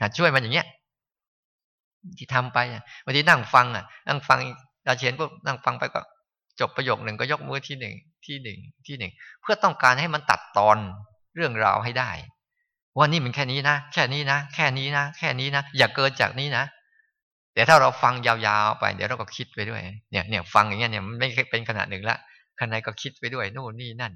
[0.00, 0.66] หัดช่วยมันอย่างเงี้ย
[2.18, 2.58] ที่ทำไป
[3.04, 4.38] บางทีนั่งฟังอะนั่งฟัง
[4.86, 6.00] ดาเชียนพวกนั่งฟังไปก็
[6.60, 7.94] จบประโยคหนึ่งก็ยกมือที่หนึ่ง
[8.26, 9.12] ที่หนึ่งที่หนึ่ง
[9.42, 10.78] เพื่อต้องการให้มันตัดตอน
[11.34, 12.10] เรื่องราวให้ได้
[12.96, 16.64] ว่านี่มันแค่นี้นะแค่นี้นะแค่นี้นะแค่นี้นะอย่าเกินจากนี้นะ
[17.54, 19.80] แต่ถ้าเราฟังยาวๆไป เดี๋ยวเราก็คิดไปด้วย
[20.12, 22.16] เนี่ยเนี่ยฟังอย่างเงี้ยเนี่ยมันไม่เป็นขนาดหนึ่งละ
[22.60, 24.12] ขณะก็คิดไปด้วยโน่นนี่นั่น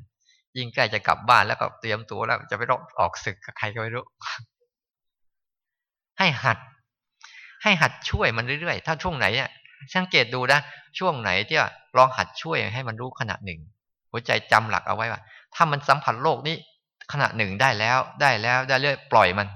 [0.56, 4.04] ยิ่งใกล้จะกลับบ้านแล้วก็เตรียมตัวแล้ว จะไปรบออกศึกกับใครก็ไม่รู้
[6.18, 6.58] ให้หัด
[7.62, 9.50] ให้หัดช่วยมันเรื่อยๆ ถ้าช่วงไหนเนี่ย
[9.94, 10.60] สังเกตดูนะ
[10.98, 11.58] ช่วงไหนที่
[11.96, 13.60] ลองหัดช่วยให้มันรู้ขณะหนึ่ง
[14.10, 15.20] หัวใจจำหลักเอาไว้ว่า
[15.54, 16.56] ถ้ามันสัมผัสโลกนี้
[17.12, 19.48] ขณะหนึ่งได้แล้วได้แล้วได้เรื่อยปล่อยมัน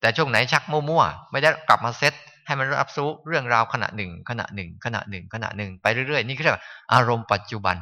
[0.00, 2.14] แต่ช่วงไหนชักมั่วๆไม่ได้กลับมาเซต
[2.46, 6.46] ให้มันรับรู้เรื่องราวขณะหนึ่ง ขณะหนึ่ง ขณะหนึ่ง ขณะหนึ่งไปเรื่อยๆนี่คือ
[6.92, 7.76] อารมณ์ปัจจุบัน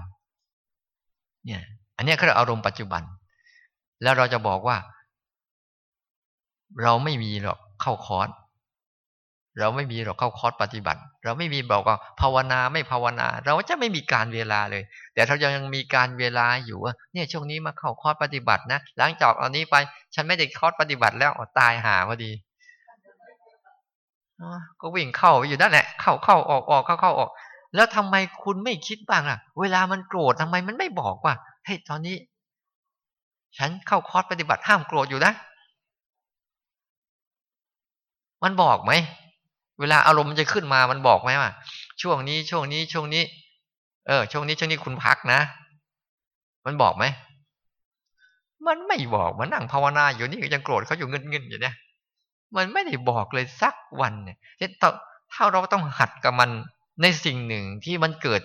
[1.46, 1.62] เนี่ย
[1.96, 3.02] อันนี้คืออารมณ์ปัจจุบัน
[4.02, 4.76] แล้วเราจะบอกว่า
[6.82, 8.28] เราไม่มีหรอกเข้าคอร์ส
[9.58, 14.82] เราไม่มีหรอกเข้าคอร์สปฏิบัติ เราไม่มีบอกว่าภาวนาไม่ภาวนา เราจะไม่มีกาลเวลาเลย
[15.14, 19.76] แต่เรายังมีกาลเวลาอยู่ว่าเนี่ยช่วงนี้มาเข้าคอร์สปฏิบัตินะหลังจากเอานี้ไป
[20.14, 22.30] ฉันไม่ได้คอร์สปฏิบัติแล้วตายห่าพอดี
[24.80, 27.30] ก็วิ่งเข้าอยู่นั่นแหละ เข้าเข้าออกออกเข้าเข้าออก
[27.74, 31.34] แล้วทำไมคุณไม่คิดบ้างล่ะ เวลามันโกรธทำไมมันไม่บอกว่า
[31.64, 32.16] เฮ้ยตอนนี้
[33.58, 35.32] ฉันเข้าคอร์สปฏิบัติห้ามโกรธอยู่นะ
[38.42, 38.92] มันบอกไหม
[39.80, 41.52] เวลาอารมณ์มันจะขึ้นมามันบอกไหมว่า
[42.02, 43.22] ช่วงนี้ช่วงนี้ช่วงนี้
[44.06, 45.40] เออ ช่วงนี้ช่วงนี้คุณพักนะ
[46.66, 47.04] มันบอกไหม
[48.66, 51.74] มันไม่บอกมันนั่งภาวนาอยู่นี่ก็ยังโกรธเขาอยู่เงินเงินอยู่เนี่ย
[52.56, 54.38] มันไม่ได้บอกเลยสักวันเนี่ย
[55.32, 56.50] ถ้าเราต้องหัดกับมัน
[57.02, 58.42] ในสิ่งหนึ่งที่มันเกิด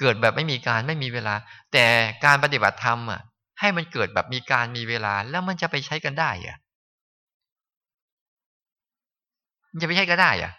[0.00, 1.34] เกิดแบบไม่มีการไม่มีเวลา
[1.72, 1.84] แต่
[2.24, 3.20] การปฏิบัติธรรมอะ
[3.60, 6.56] ให้มันเกิดแบบมีการมีเวลาแล้วมันจะไปใช้กันได้อะ
[9.67, 10.52] มัน จะไปใช้กันได้อะ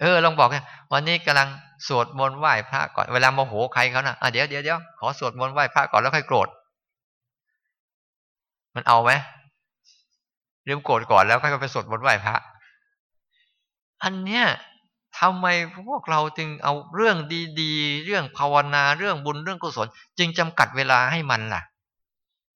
[0.00, 1.48] เออลองบอกเนี่ยวันนี้กำลัง
[1.86, 6.48] สวดมนต์ไหว้พระก่อนเวลาโมโหใครเขานะอะเดี๋ยวเดี๋ยวเดี๋ยวขอสวดมนต์ไหว้พระก่อนแล้วค่อยโกรธ
[8.74, 9.12] มันเอาไหม
[10.64, 12.36] เริ่มโกรธก่อนแล้วค่อยไปสวดมนต์ไหว้พระ
[14.02, 14.44] อันเนี้ย
[15.18, 15.46] ทำไม
[15.88, 17.16] พวกเราจึงเอาเรื่อง
[17.60, 19.86] ดีๆ เรื่องภาวนาเรื่องบุญเรื่องกุศล
[20.18, 21.62] จึงจำกัดเวลาให้มันล่ะ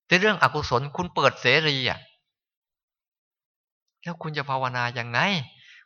[0.07, 1.99] แต่เรื่องอกุศลคุณเปิดเสรีอะ
[4.05, 5.21] แล้วคุณจะภาวนาอย่างไง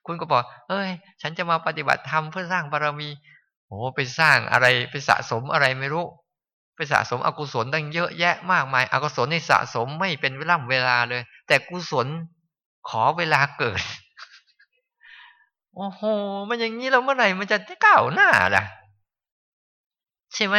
[0.07, 0.91] คุณก็บอก เอ้ย
[1.23, 3.09] ฉันจะมาปฏิบัติธรรมเพื่อสร้างบารมี
[3.67, 6.07] โอ้ไปสร้างอะไรไปสะสมอะไรไม่รู้
[6.77, 12.07] ไปสะสมอกุศลตั้งเยอะแยะมากมายอกุศลในสะสมไม่เป็นเวลาเวลาเลย แต่กุศล
[12.89, 13.81] ขอเวลาเกิด
[15.75, 16.03] โอ้โห
[16.49, 18.65] มันอย่างนี้แล้วเมื่อไหร่มันจะก้าวหน้าล่ะ
[20.35, 20.57] ใช่ไหม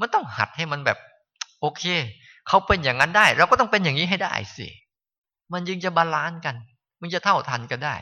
[0.00, 0.98] มันต้องหัดให้มันแบบ
[1.60, 1.82] โอเค
[2.48, 4.66] เขาเป็นอย่างนั้นได้ เราก็ต้องเป็นอย่างนี้ให้ได้สิ
[5.52, 6.56] มันยึงจะบาลานซ์กัน
[7.00, 7.94] มันจะเท่าทันกันได้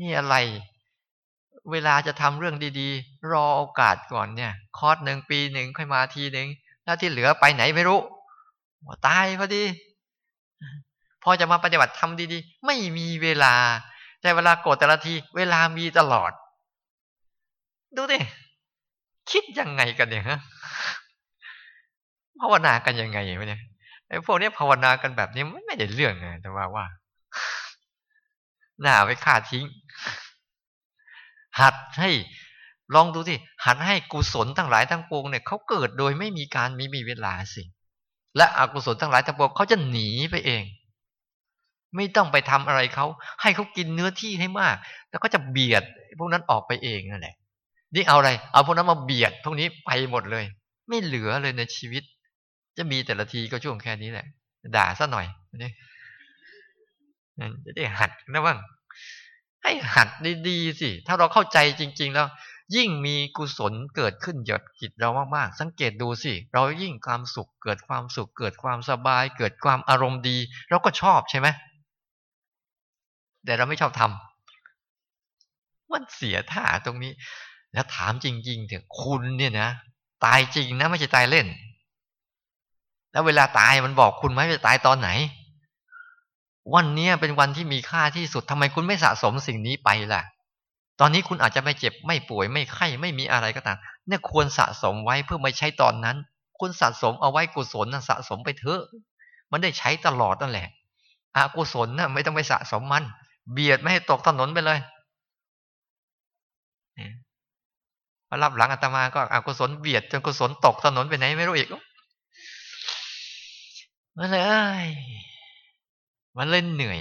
[0.00, 0.36] นี่อะไร
[1.70, 6.48] เวลาจะทำเรื่องดีๆ รอโอกาสก่อนเนี่ย คอร์สหนึ่งปีหนึ่งค่อยมาทีหนึ่ง
[6.84, 8.00] แล้วที่เหลือไปไหนไม่รู้
[9.06, 9.64] ตายพอดี
[11.22, 13.54] พอจะมาปฏิบัติทำดีๆ ไม่มีเวลา
[14.22, 16.32] แต่เวลาโกรธแต่ละที เวลามีตลอด
[17.96, 18.18] ดูดิ
[19.30, 20.38] คิดยังไงกันเนี่ยฮะ
[22.40, 23.62] ภาวนากันยังไงวะเนี่ย
[24.08, 26.86] ไอ้พวกนี้ภาวนากันแบบนี้ไม่ได้เรื่องเลยแต่ว่าว่า
[28.80, 29.64] หน้าไปฆ่าทิ้ง
[31.60, 32.10] หัดให้
[32.94, 33.34] ลองดูสิ
[33.66, 37.62] หัดให้กุศลทั้งหลายทั้งปวงเนี่ยเขาเกิดโดยไม่มีการมีมีเวลาสิ
[38.36, 40.64] และอกุศลทั้งหลายทั้งปวงเขาจะหนีไปเอง
[41.96, 43.06] ไม่ต้องไปทำอะไรเขา
[43.42, 44.76] ให้เขากินเนื้อที่ให้มาก
[45.10, 45.82] แล้วก็จะเบียด
[46.18, 47.34] พวกนั้นออกไปเองนั่นแหละ
[47.94, 50.44] นี่เอาอะไร เอาพวกนั้นมาเบียดพวกนี้ไปหมดเลย
[50.88, 52.02] ไม่เหลือเลยในชีวิต
[52.76, 54.26] จะมีแต่ละทีก็ช่วงแค่นี้แหละ
[54.76, 55.26] ด่าซะหน่อย
[55.62, 55.70] นี่
[57.64, 58.58] จะได้หัดนะบ้าง
[59.62, 60.08] ให้หัด
[60.48, 62.26] ดีๆสิ ถ้าเราเข้าใจจริง ๆ แล้ว
[62.76, 70.36] ยิ่งมีกุศลเกิดขึ้นหยดจิตเรามากๆ สังเกตดูสิ เรายิ่งความสุขเกิดความสุข เกิดความสบาย เกิดความอารมณ์ดี
[70.70, 71.48] เราก็ชอบใช่ไหม
[73.44, 77.12] แต่เราไม่ชอบทำมันเสียท่าตรงนี้
[77.72, 79.70] แล้วถามจริงๆเถอะคุณเนี่ยนะ
[80.24, 81.46] ตายจริงนะไม่ใช่ตายเล่น
[83.16, 85.10] แล้วเวลาตายมันบอกคุณไหมว่าตายตอนไหน
[86.74, 90.22] วันนี้เป็นวันที่มีค่าที่สุดทำไมคุณไม่สะสมสิ่งนี้ไปล่ะ
[91.00, 96.16] ตอนนี้คุณอาจจะไม่เจ็บไม่ป่วยไม่ไข้ไม่มีอะไรก็ตามเนี่ยควรสะสมไว้เพื่อไม่ใช้ตอนนั้น
[96.60, 98.82] คุณสะสมเอาไว้กุศลนะสะสมไปเถอะ
[99.50, 100.68] มันได้ใช้ตลอดนั่นแหละ
[101.36, 103.04] อกุศลนะ่ะไม่ต้องไปสะสมมัน
[103.52, 104.78] เบียดไม่ให้ตกถนนไปเลย
[108.28, 111.68] พอรับหลังอาตมาก็อกุศลเบียดจนกุศลตกถนนไปไหนไม่รู้อีก
[114.18, 114.38] มันเล
[114.84, 114.86] ย
[116.36, 117.00] มันเล่นเหนื่อย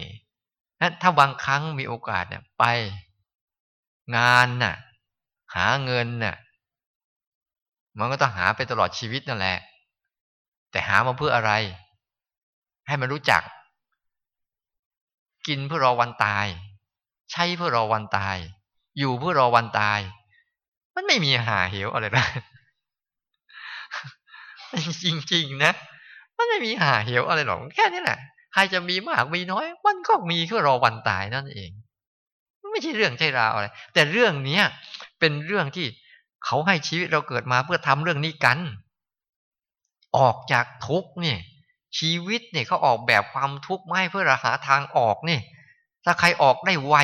[1.01, 2.63] ถ้าบางครั้งมีโอกาสเนี่ยไป
[4.17, 4.75] งานน่ะ
[5.55, 6.35] หาเงินน่ะ
[7.97, 9.57] มันก็ต้องหาไปตลอดชีวิตนั่นแหละ
[10.71, 11.51] แต่หามาเพื่ออะไร
[12.87, 13.41] ให้มันรู้จัก
[15.47, 16.47] กินเพื่อรอวันตาย
[17.31, 18.37] ใช้เพื่อรอวันตาย
[18.97, 19.99] อยู่เพื่อรอวันตาย
[20.95, 22.25] มันไม่มีหาเหวอะไรนะ
[25.03, 25.73] จริงๆนะ
[26.37, 28.19] มันไม่มีหาเหวอะไรหรอกแค่นี้แหละ
[28.53, 31.71] ใครจะมีมากมีน้อย มันก็มีเพื่อรอวันตายนั่นเอง
[32.71, 34.63] ไม่ใช่เรื่องใช่ราวอะไร แต่เรื่องเนี้ย
[35.19, 35.87] เป็นเรื่องที่
[36.45, 38.59] เขาให้ชีวิตเราเกิดมาเพื่อทำเรื่องนี้กัน
[40.17, 41.39] ออกจากทุกเนี่ย
[41.97, 45.39] ชีวิตเนี่ยเขาออกแบบความทุกข์มาให้เพื่อหาทางออกนี่
[46.05, 46.95] ถ้าใครออกได้ไว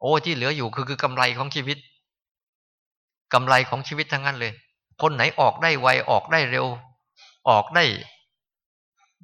[0.00, 1.78] โอ้ที่เหลืออยู่คือคือกำไรของชีวิต
[3.32, 4.52] กำไรของชีวิตทั้งนั้นเลย
[5.02, 6.66] คนไหนออกได้ไวออกได้เร็ว
[7.48, 7.84] ออกได้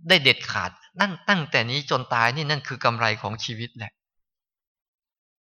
[0.09, 0.71] ได้เด็ดขาด
[1.01, 3.93] นั่นตั้งแต่นี้จนตายนี่นั่นคือกำไรของชีวิตแหละ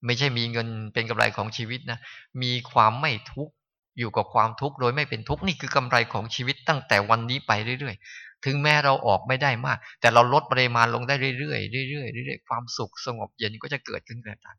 [0.06, 1.98] ไม่ใช่มีเงินเป็นกำไรของชีวิตนะ
[2.42, 3.52] มีความไม่ทุกข์
[3.98, 14.56] อยู่กับความทุกข์โดยไม่เป็นทุกข์นี่คือกำไรของชีวิตตั้งแต่วันนี้ไปเรื่อยๆ ถึงแม้เราออกไม่ได้มาก แต่เราลดปริมาณลงได้เรื่อยๆเรื่อยๆเรื่อยๆความสุขสงบเย็นก็จะเกิดขึ้นเกิดตาม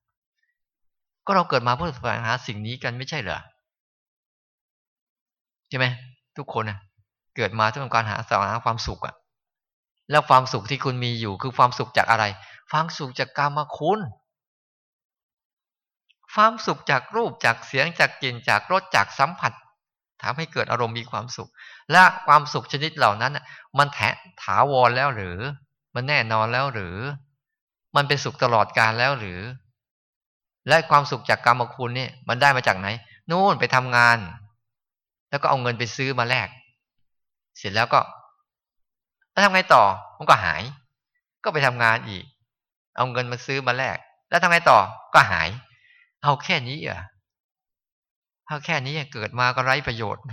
[1.25, 3.39] ก็เราเกิดมาเพื่อแสวงหาสิ่งนี้กันไม่ใช่เหรอ
[5.69, 5.85] ใช่ไหม
[6.38, 6.79] ทุกคนนะ
[7.35, 9.15] เกิดมาต้องการหาสาระความสุขอะ
[10.12, 12.26] แล้วความสุขที่คุณมีอยู่คือความสุขจากอะไร
[12.72, 13.99] ความสุขจากกรรมคุณ
[16.34, 19.53] ความสุขจากรูปจากเสียงจากกลิ่นจากรสจากสัมผัส
[20.22, 21.49] ทำให้เกิดอารมณ์มีความสุข
[21.91, 23.38] และความสุขชนิดเหล่านั้น
[23.78, 23.99] มันแถ
[24.43, 25.38] ถาวรแล้วหรือ
[25.95, 26.97] มันแน่นอนแล้วหรือ
[27.95, 29.41] มันเป็นสุขตลอดกาลแล้วหรือ
[30.68, 32.88] และความสุขจากกรรมคุณเนี่ยมันได้มาจากไหน
[33.30, 34.18] นู่นไปทำงาน
[35.30, 36.47] แล้วก็เอาเงินไปซื้อมาแลก
[37.58, 37.99] เสร็จแล้วก็
[39.38, 39.83] แล้วทำไงต่อ
[40.17, 40.61] มันก็หาย
[41.43, 42.25] ก็ไปทำงานอีก
[42.95, 43.97] เอาเงินมาซื้อมาแลก
[44.29, 44.79] แล้วทำไงต่อ
[45.13, 45.49] ก็หาย
[46.23, 47.01] เอาแค่นี้อะ
[48.47, 50.29] เอาแค่นี้เกิดมาก็ไร้ประโยชน์ไ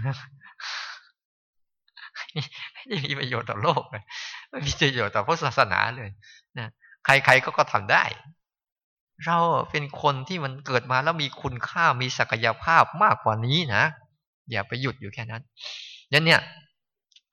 [2.90, 4.04] ม่มีประโยชน์ต่อโลกเลย
[4.50, 6.10] ไม่มีประโยชน์ต่อพุทธศาสนาเลย
[6.58, 6.68] นะ
[7.04, 8.04] ใครๆก็ก็ทำได้
[9.26, 9.38] เรา
[9.70, 13.84] เป็นคนที่มันเกิดมาแล้วมีคุณค่ามีศักยภาพมากกว่านี้นะ
[14.50, 15.42] อย่าไปหยุดอยู่แค่นั้น
[16.12, 16.40] ยันเนี่ย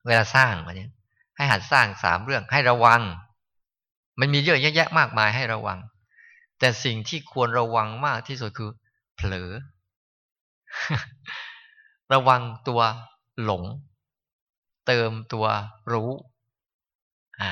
[0.05, 0.89] เวลาสร้างมาเนี่ย
[1.37, 3.01] ให้หัดสร้างสามเรื่องให้ระวัง
[4.19, 5.79] มันมีเยอะแยะมากมายให้ระวัง
[6.59, 8.71] แต่สิ่งที่ควรระวังมากที่สุดคือ
[9.15, 9.51] เผลอ
[12.13, 12.81] ระวังตัว
[13.43, 13.63] หลง
[14.87, 15.45] เติมตัว
[15.91, 16.11] รู้
[17.41, 17.51] อ่า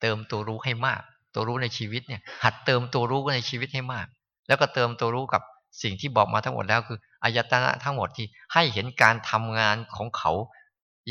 [0.00, 1.02] เติมตัวรู้ให้มาก
[1.34, 4.06] ตัวรู้ในชีวิตเนี่ย หัดเติมตัวรู้ในชีวิตให้มาก
[4.48, 5.42] แล้วก็เติมตัวรู้กับ
[5.82, 10.32] สิ่งที่บอกมาทั้งหมดแล้วคืออายตนะทั้งหมดที่ให้เห็นการทำงานของเขา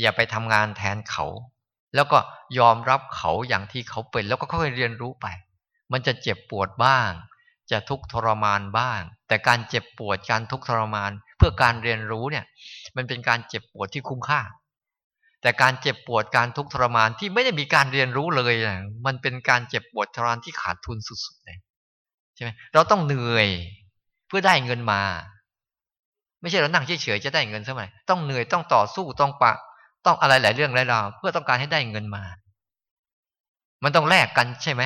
[0.00, 1.26] อย่าไปทำงานแทนเขา
[1.94, 2.18] แล้วก็
[2.58, 5.26] ยอมรับเขาอย่างที่เขาเป็น แล้วก็ค่อยเรียนรู้ไป
[5.92, 7.10] มันจะเจ็บปวดบ้าง
[7.70, 12.44] จะทุกข์ทรมานบ้าง แต่การเจ็บปวดการทุกข์ทรมาน เพื่อการเรียนรู้เนี่ย
[12.96, 14.40] มันเป็นการเจ็บปวดที่คุ้มค่า
[15.42, 18.54] แต่การเจ็บปวดการทุกข์ทรมานที่ไม่ได้มีการเรียนรู้เลย
[19.06, 21.58] มันเป็นการเจ็บปวดทรมานที่ขาดทุนสุดๆเลย
[22.34, 23.48] ใช่ไหมเราต้องเหนื่อย
[24.28, 25.02] เพื่อได้เงินมา
[26.40, 29.52] ไม่ใช่เรานั่งเฉยๆจะได้เงินสมัยต้องเหนื่อยต้องต่อสู้ต้องปะ
[30.06, 32.24] ต้องอะไรหลายเรื่องหลายราวเพื่อต้องการให้ได้เงินมา
[33.84, 34.82] มันต้องแลกกันใช่ไหม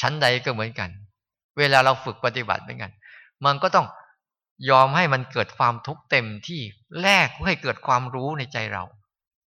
[0.00, 0.90] ชั้นใดก็เหมือนกัน
[1.58, 2.92] เวลาเราฝึกปฏิบัติเหมือนกัน
[3.44, 3.86] มันก็ต้อง
[4.70, 6.60] ยอมให้มันเกิดความทุกข์เต็มที่
[7.02, 8.84] แลกเพื่อให้เกิดความรู้ในใจเรา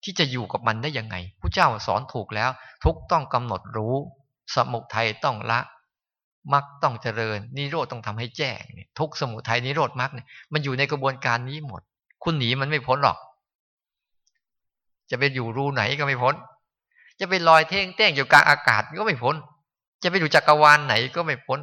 [0.04, 2.50] ที่จะอยู่กับมันได้ยังไงผู้เจ้าสอนถูกแล้ว
[2.84, 3.94] ทุกต้องกำหนดรู้
[4.54, 5.60] สมุทัยต้องละ
[6.52, 8.60] มรรคต้องเจริญ นิโรธต้องทำให้แจ้ง
[8.98, 11.82] ทุกสมุทัยนิโรธมรรคเนี่ยมันอยู่ในกระบวนการนี้หมด
[12.24, 13.18] คุณหนีมันไม่พ้นหรอก
[15.10, 16.34] จะไปอยู่รูไหนก็ไม่พ้น
[17.20, 19.34] จะไปลอยเท่งเต้งอยู่กลางอากาศก็ไม่พ้น
[20.02, 21.58] จะไปอยู่จักรวาลไหนก็ไม่พ้น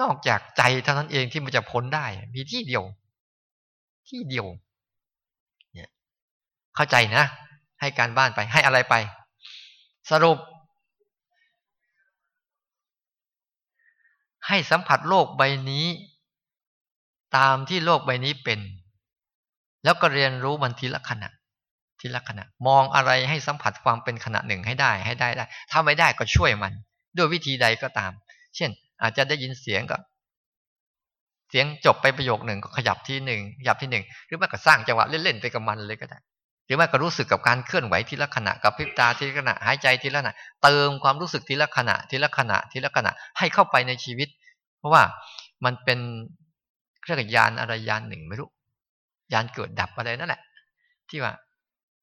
[0.00, 2.84] นอกจากใจเท่านั้นเองที่มันจะพ้นได้ มีที่เดียว
[4.08, 4.46] ที่เดียว
[5.74, 5.88] เนี่ย
[6.74, 7.24] เข้าใจนะ
[7.80, 8.94] ให้การบ้านไปให้อะไรไป
[10.10, 10.38] สรุป
[14.46, 15.86] ให้สัมผัสโลกใบนี้
[17.36, 18.60] ตามที่โลกใบนี้เป็น
[19.84, 21.30] แล้วก็เรียนรู้มันทีละขณะ
[22.00, 26.72] ทีละขณะ มองอะไรให้สัมผัสความเป็นขณะหนึ่งให้ได้ให้ได้ได้ ถ้าไม่ได้ก็ช่วยมัน
[27.16, 28.12] ด้วยวิธีใดก็ตาม
[28.56, 28.70] เช่น
[29.02, 29.96] อาจจะได้ยินเสียงก็
[31.50, 36.18] เสียงจบไปประโยคหนึ่งก็ขยับที่หนึ่งขยับที่หนึ่งหรือไม่ก็สร้างจังหวะเล่นๆไปกับมันเลยก็ได้
[36.66, 44.28] หรือไม่ก็รู้สึกกับการเคลื่อนไหวทีละขณะกับพริบตาทีละขณะหายใจทีละขณะ เติมความรู้สึกทีละขณะทีละขณะทีละขณะให้เข้าไปในชีวิต
[44.78, 45.02] เพราะว่า
[45.64, 45.98] มันเป็น
[47.02, 48.48] เครื่องยานอะไรยานหนึ่งไม่รู้
[49.32, 50.40] ยานเกิดดับอะไรนั่นแหละ
[51.10, 51.32] ที่ว่า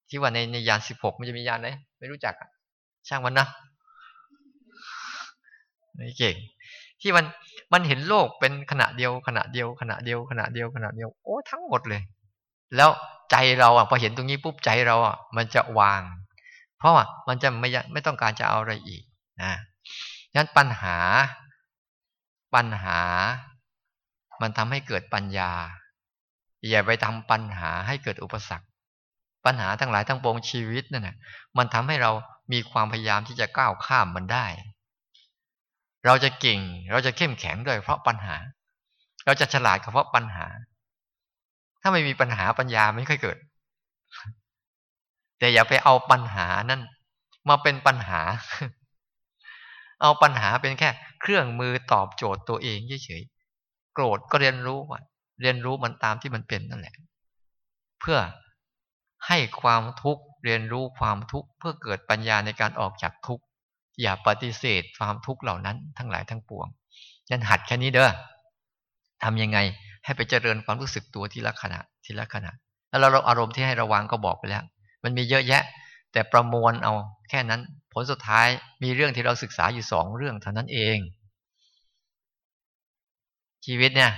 [0.08, 2.34] ที่ว่าในในยานสิบหกมันจะมียานไหนไม่รู้จัก
[3.08, 3.48] ช่างมันนะ
[5.94, 6.36] ไม่เก่ง
[7.00, 7.24] ที่มัน
[7.72, 12.02] มันเห็นโลกเป็นขณะเดียวขณะเดียวขณะเดียวขณะเดียวขณะเดียวโอ้ทั้งหมดเลย
[12.76, 12.90] แล้ว
[13.30, 16.02] ใจเราอะพอเห็นตรงนี้ปุ๊บใจเราอะมันจะวาง
[16.78, 19.02] เพราะว่ามันจะไม่ไม่ต้องการจะเอาอะไรอีก
[19.42, 19.52] นะ
[20.34, 20.98] งั้นปัญหา
[22.54, 23.00] ปัญหา
[24.40, 25.52] มันทำให้เกิดปัญญา
[26.68, 28.67] อย่าไปทำปัญหาให้เกิดอุปสรรค
[29.44, 31.16] ปัญหาทั้งหลายทั้งปวงชีวิตนั่นนะ
[31.58, 32.10] มันทำให้เรา
[32.52, 34.46] มีความพยายามที่จะก้าวข้ามมันได้
[36.06, 36.60] เราจะเก่ง
[36.92, 38.36] เราจะเข้มแข็งด้วยเพราะปัญหา
[39.24, 40.46] เราจะฉลาดเพราะปัญหา
[41.82, 43.38] ถ้าไม่มีปัญหาปัญญาไม่ค่อยเกิด
[45.38, 46.82] แต่อย่าไปเอาปัญหานั้น
[47.48, 48.20] มาเป็นปัญหา
[50.02, 55.00] เอาปัญหาเป็นแค่ เครื่องมือตอบโจทย์ตัวเองเฉยๆโกรธก็เรียนรู้ว่า
[55.42, 56.94] เรียนรู้มันตามที่มันเป็นนั่นแหละ
[58.00, 58.18] เพื่อ
[59.26, 63.44] ให้ความทุกข์เรียนรู้ความทุกข์เพื่อเกิดปัญญาในการออกจากทุกข์
[64.00, 66.66] อย่าปฏิเสธความทุกข์เหล่านั้นทั้งหลายทั้งปวง
[67.30, 68.10] ยันหัดแค่นี้เด้อ
[69.24, 69.58] ทำยังไง
[70.04, 72.52] ให้ไปเจริญความรู้สึกตัวทีละขณะทีละขณะ
[73.00, 74.64] แล้วเราอารมณ์ที่ให้ระวังก็บอกไปแล้ว
[75.04, 75.62] มันมีเยอะแยะ
[76.12, 76.92] แต่ประมวลเอา
[77.30, 77.60] แค่นั้น
[77.92, 78.46] ผลสุดท้าย
[78.82, 80.98] มีเรื่องที่เราศึกษาอยู่สองเรื่องเท่านั้นเอง
[83.66, 84.12] ชีวิตเนี่ย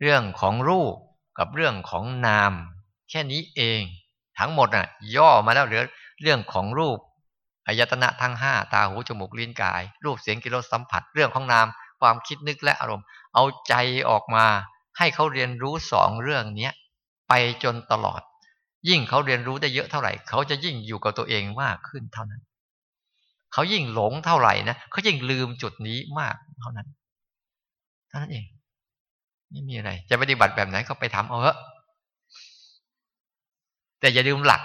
[0.00, 0.94] เรื่องของรูป
[1.38, 2.52] กับเรื่องของนาม
[3.10, 3.82] แค่นี้เอง
[4.40, 5.82] ทั้งหมดน่ะ ย่อมาแล้วเหลือ
[6.22, 6.98] เรื่องของรูป
[7.66, 11.66] อายตนะทั้งห้าตาหูจมูกลิ้นกาย รูปเสียงกิริยสัมผัสเรื่องของนาม
[12.00, 13.74] ความคิดนึกและอารมณ์ เอาใจ
[14.10, 14.46] ออกมา
[14.98, 16.72] ให้เขาเรียนรู้สองเรื่องเนี้ย
[17.28, 17.32] ไป
[17.62, 18.20] จนตลอด
[18.88, 22.42] ยิ่งเขาเรียนรู้ได้เยอะเท่าไหร่ เขาจะยิ่งอยู่กับตัวเองมากขึ้นเท่านั้น
[23.52, 26.88] เขายิ่งหลงเท่าไหร่นะเขายิ่งลืมจุดนี้มากเท่านั้น
[28.08, 28.44] เท่านั้นเอง
[29.50, 31.58] ไม่มีอะไร จะปฏิบัติแบบไหนก็ไปทำเอาเถอะ
[34.00, 34.62] แต่อย่าลืมหลัก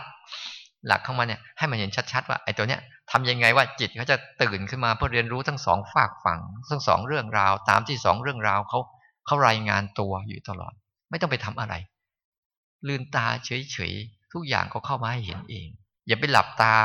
[0.87, 2.81] หลักข้ามาเนี่ยให้มันเห็นชัดๆว่าไอ้ตัวเนี้ย
[3.11, 8.79] ทำยังไงว่าจิตเขาจะตื่นขึ้นมาเพื่อเรียนรู้ทั้งสองฝากฝั่งทั้งสองเรื่องราว ตามที่สองเรื่องราวเขา
[9.25, 10.73] เขารายงานตัวอยู่ตลอด
[11.09, 11.73] ไม่ต้องไปทำอะไร
[12.87, 15.67] ลืนตาเฉยๆทุกอย่างก็เข้ามาให้เห็นเอง
[16.07, 16.75] อย่าไปหลับตา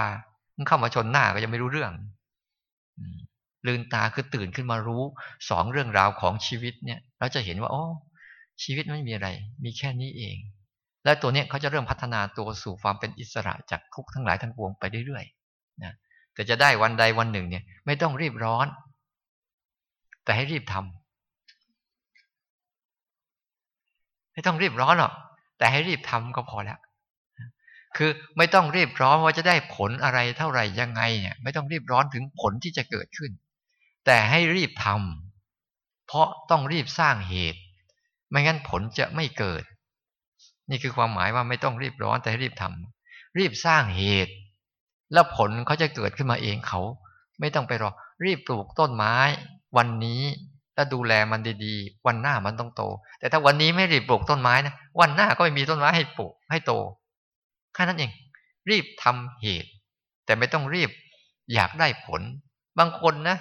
[0.57, 1.92] มันเข้ามาชนหน้าก็ยังไม่รู้เรื่อง
[3.66, 5.03] ลืนตาคือตื่นขึ้นมารู้
[5.51, 7.84] สองเรื่องราวของชีวิตเนี่ยเราจะเห็นว่าโอ้
[8.62, 9.28] ชีวิตไม่มีอะไร
[9.64, 10.36] มีแค่นี้เอง
[11.05, 15.92] และตัวนี้เขาจะเริ่มพัฒนาตัวสู่ความเป็นอิสระจากทุกทั้งหลายทั้งปวงไปเรื่อยๆนะ
[16.34, 18.66] แต่จะได้วันใดวันหนึ่งเนี่ย ไม่ต้องรีบร้อน
[20.24, 20.82] แต่ให้รีบทำ
[24.32, 25.12] ไม่ต้องรีบร้อนหรอก
[25.59, 26.78] แต่ให้รีบทำก็พอแล้ว
[27.96, 33.30] คือไม่ต้องรีบร้อนว่าจะได้ผลอะไรเท่าไหร่ยังไงเนี่ย ไม่ต้องรีบร้อนถึงผลที่จะเกิดขึ้น
[34.07, 37.61] แต่ให้รีบทำเพราะต้องรีบสร้างเหตุ
[38.30, 39.62] ไม่งั้นผลจะไม่เกิด
[40.71, 44.35] นี่คือความหมายว่าไม่ต้องรีบร้อนแต่รีบทำรีบสร้างเหตุ
[45.12, 46.81] แล้วผลเขาจะเกิดขึ้นมาเองเขา
[47.41, 47.91] ไม่ต้องไปรอ
[48.25, 49.16] รีบปลูกต้นไม้
[49.77, 50.23] วันนี้
[50.75, 52.83] แล้วดูแลมันดีๆ วันหน้ามันต้องโต
[53.18, 56.73] แต่ถ้าวันนี้ไม่รีบปลูกต้นไม้นะวันหน้าก็ไม่มีต้นไม้ให้ปลูกให้โต
[57.75, 58.11] แค่นั้นเอง
[58.71, 59.71] รีบทำเหตุ
[60.25, 60.91] แต่ไม่ต้องรีบ
[61.55, 62.23] อยากได้ผล
[62.79, 63.37] บางคนนะ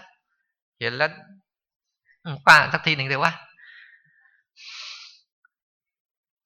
[0.79, 1.11] เห็นแล้ว
[2.47, 3.31] ป้าสักทีหนึ่งเลยว่า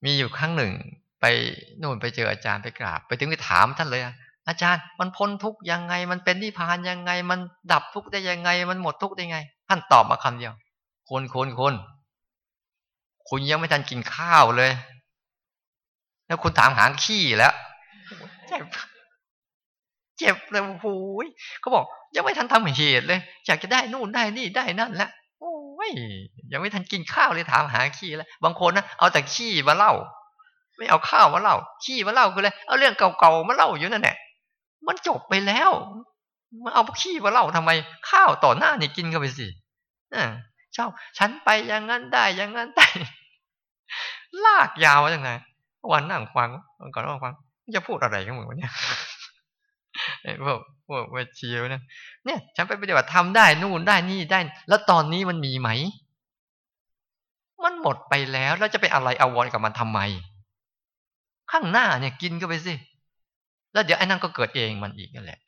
[0.04, 0.74] มีอยู่ครั้งหนึ่ง
[1.22, 1.26] ไป
[1.82, 4.02] นู่นไปเจออาจารย์ไปกราบ ไปถึงไปถามท่านเลย
[4.48, 7.40] อาจารย์มันพ้นทุกยังไง มันเป็นนิพพานยังไง มัน
[7.72, 9.40] ดับทุกได้ยังไง มันหมดทุกได้ยังไง
[9.70, 10.54] ท่านตอบมาคำเดียว
[11.10, 11.74] คนคนคน
[13.30, 14.72] คุณยังไม่ทันกินข้าวเลย
[16.28, 17.54] แล้วคุณถามหางขี้แล้ว
[18.48, 18.66] เจ็บ
[20.18, 20.88] เจ็บเลยโอ้โห
[21.60, 21.86] เขาบอก
[22.16, 25.12] ยังไม่ทันทำเหตุเลยอยากจะได้นู่นได้นี่ได้นั่นแล้ว
[25.84, 25.96] โอ้ย
[26.52, 29.94] ยังไม่ทันกินข้าวเลยถามหาขี้แล้วบางคนนะเอาแต่ขี้มาเล่า
[30.78, 31.56] ไม่เอาข้าวมาเล่า
[31.86, 34.18] ขี้มาเล่าก็เลยเอาเรื่องเก่าๆมาเล่าอยู่นั่นแหละ
[34.88, 35.72] มันจบไปแล้ว
[36.64, 37.72] มาเอาขี้มาเล่าทำไม
[38.10, 39.48] ข้าวต่อหน้านี่กินก็ไปสิ
[40.16, 40.26] อ่า
[40.76, 42.88] ชอบฉันไปอย่างนั้นได้อย่างนั้นได้
[44.46, 45.32] ลากยาวจังไง
[45.92, 46.50] วันนั่งฟัง
[46.94, 47.34] ก่อนนั่งฟัง
[47.76, 48.72] จะพูดอะไรกันเหมือนเนี่ย
[50.44, 51.82] พวกพวกเวชีวเนี่ย
[52.26, 54.40] เนี่ย ฉันไปปฏิบัติทำได้นู่นได้นี่ได้
[54.70, 55.70] แล้วตอนนี้มันมีไหม
[57.64, 60.00] มันหมดไปแล้วแล้วจะไปอะไรอาวรกับมันทำไม
[61.52, 62.74] ข้างหน้าเนี่ยกินก็ไปสิ
[63.74, 65.40] แล้วเดี๋ยวไอ้นั่นก็เกิดเองมันอีกนั่นแหละ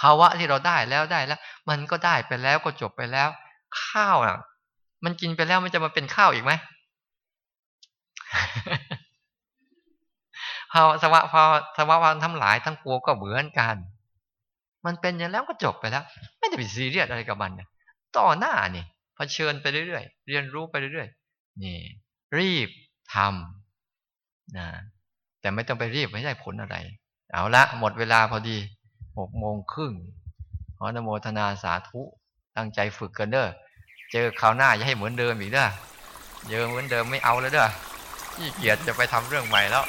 [0.00, 3.28] ภาวะที่เราได้แล้วได้แล้ว มันก็ได้ไปแล้วก็จบไปแล้ว
[3.82, 4.36] ข้าวอะ
[5.04, 6.52] มันกินไปแล้วมันจะมาเป็นข้าวอีกไหม
[10.74, 11.18] ภาวะสภา
[11.50, 13.76] วะสภาวะทั้งหลายทั้งปวงก็เหมือนกัน
[14.86, 16.04] มันเป็นอย่างแล้วก็จบไปแล้ว
[16.38, 17.68] ไม่ได้ไปซีเรียสอะไรกับมันเนี่ย
[18.16, 18.84] ต่อหน้านี่
[19.16, 21.78] เผชิญไปเรื่อยๆเรียนรู้ไปเรื่อยๆนี่
[22.38, 22.68] รีบ
[23.14, 24.68] ทำนะ
[25.40, 26.76] แต่ไม่ต้องไปรีบไม่ได้ผลอะไร
[27.32, 28.56] เอาละหมดเวลาพอดี
[29.18, 29.92] หกโมงครึ่ง
[30.76, 32.00] ขอนโมทนาสาธุ
[32.56, 33.48] ตั้งใจฝึกกันเด้อ
[34.12, 35.68] เจอคราวหน้าอย่าให้เหมือนเดิมอีกเด้อ
[36.48, 37.68] เจอะเหมือนเดิมไม่เอาแล้วเด้อ
[38.34, 39.84] ขี้เกียจจะไปทำเรื่องใหม่แล้ว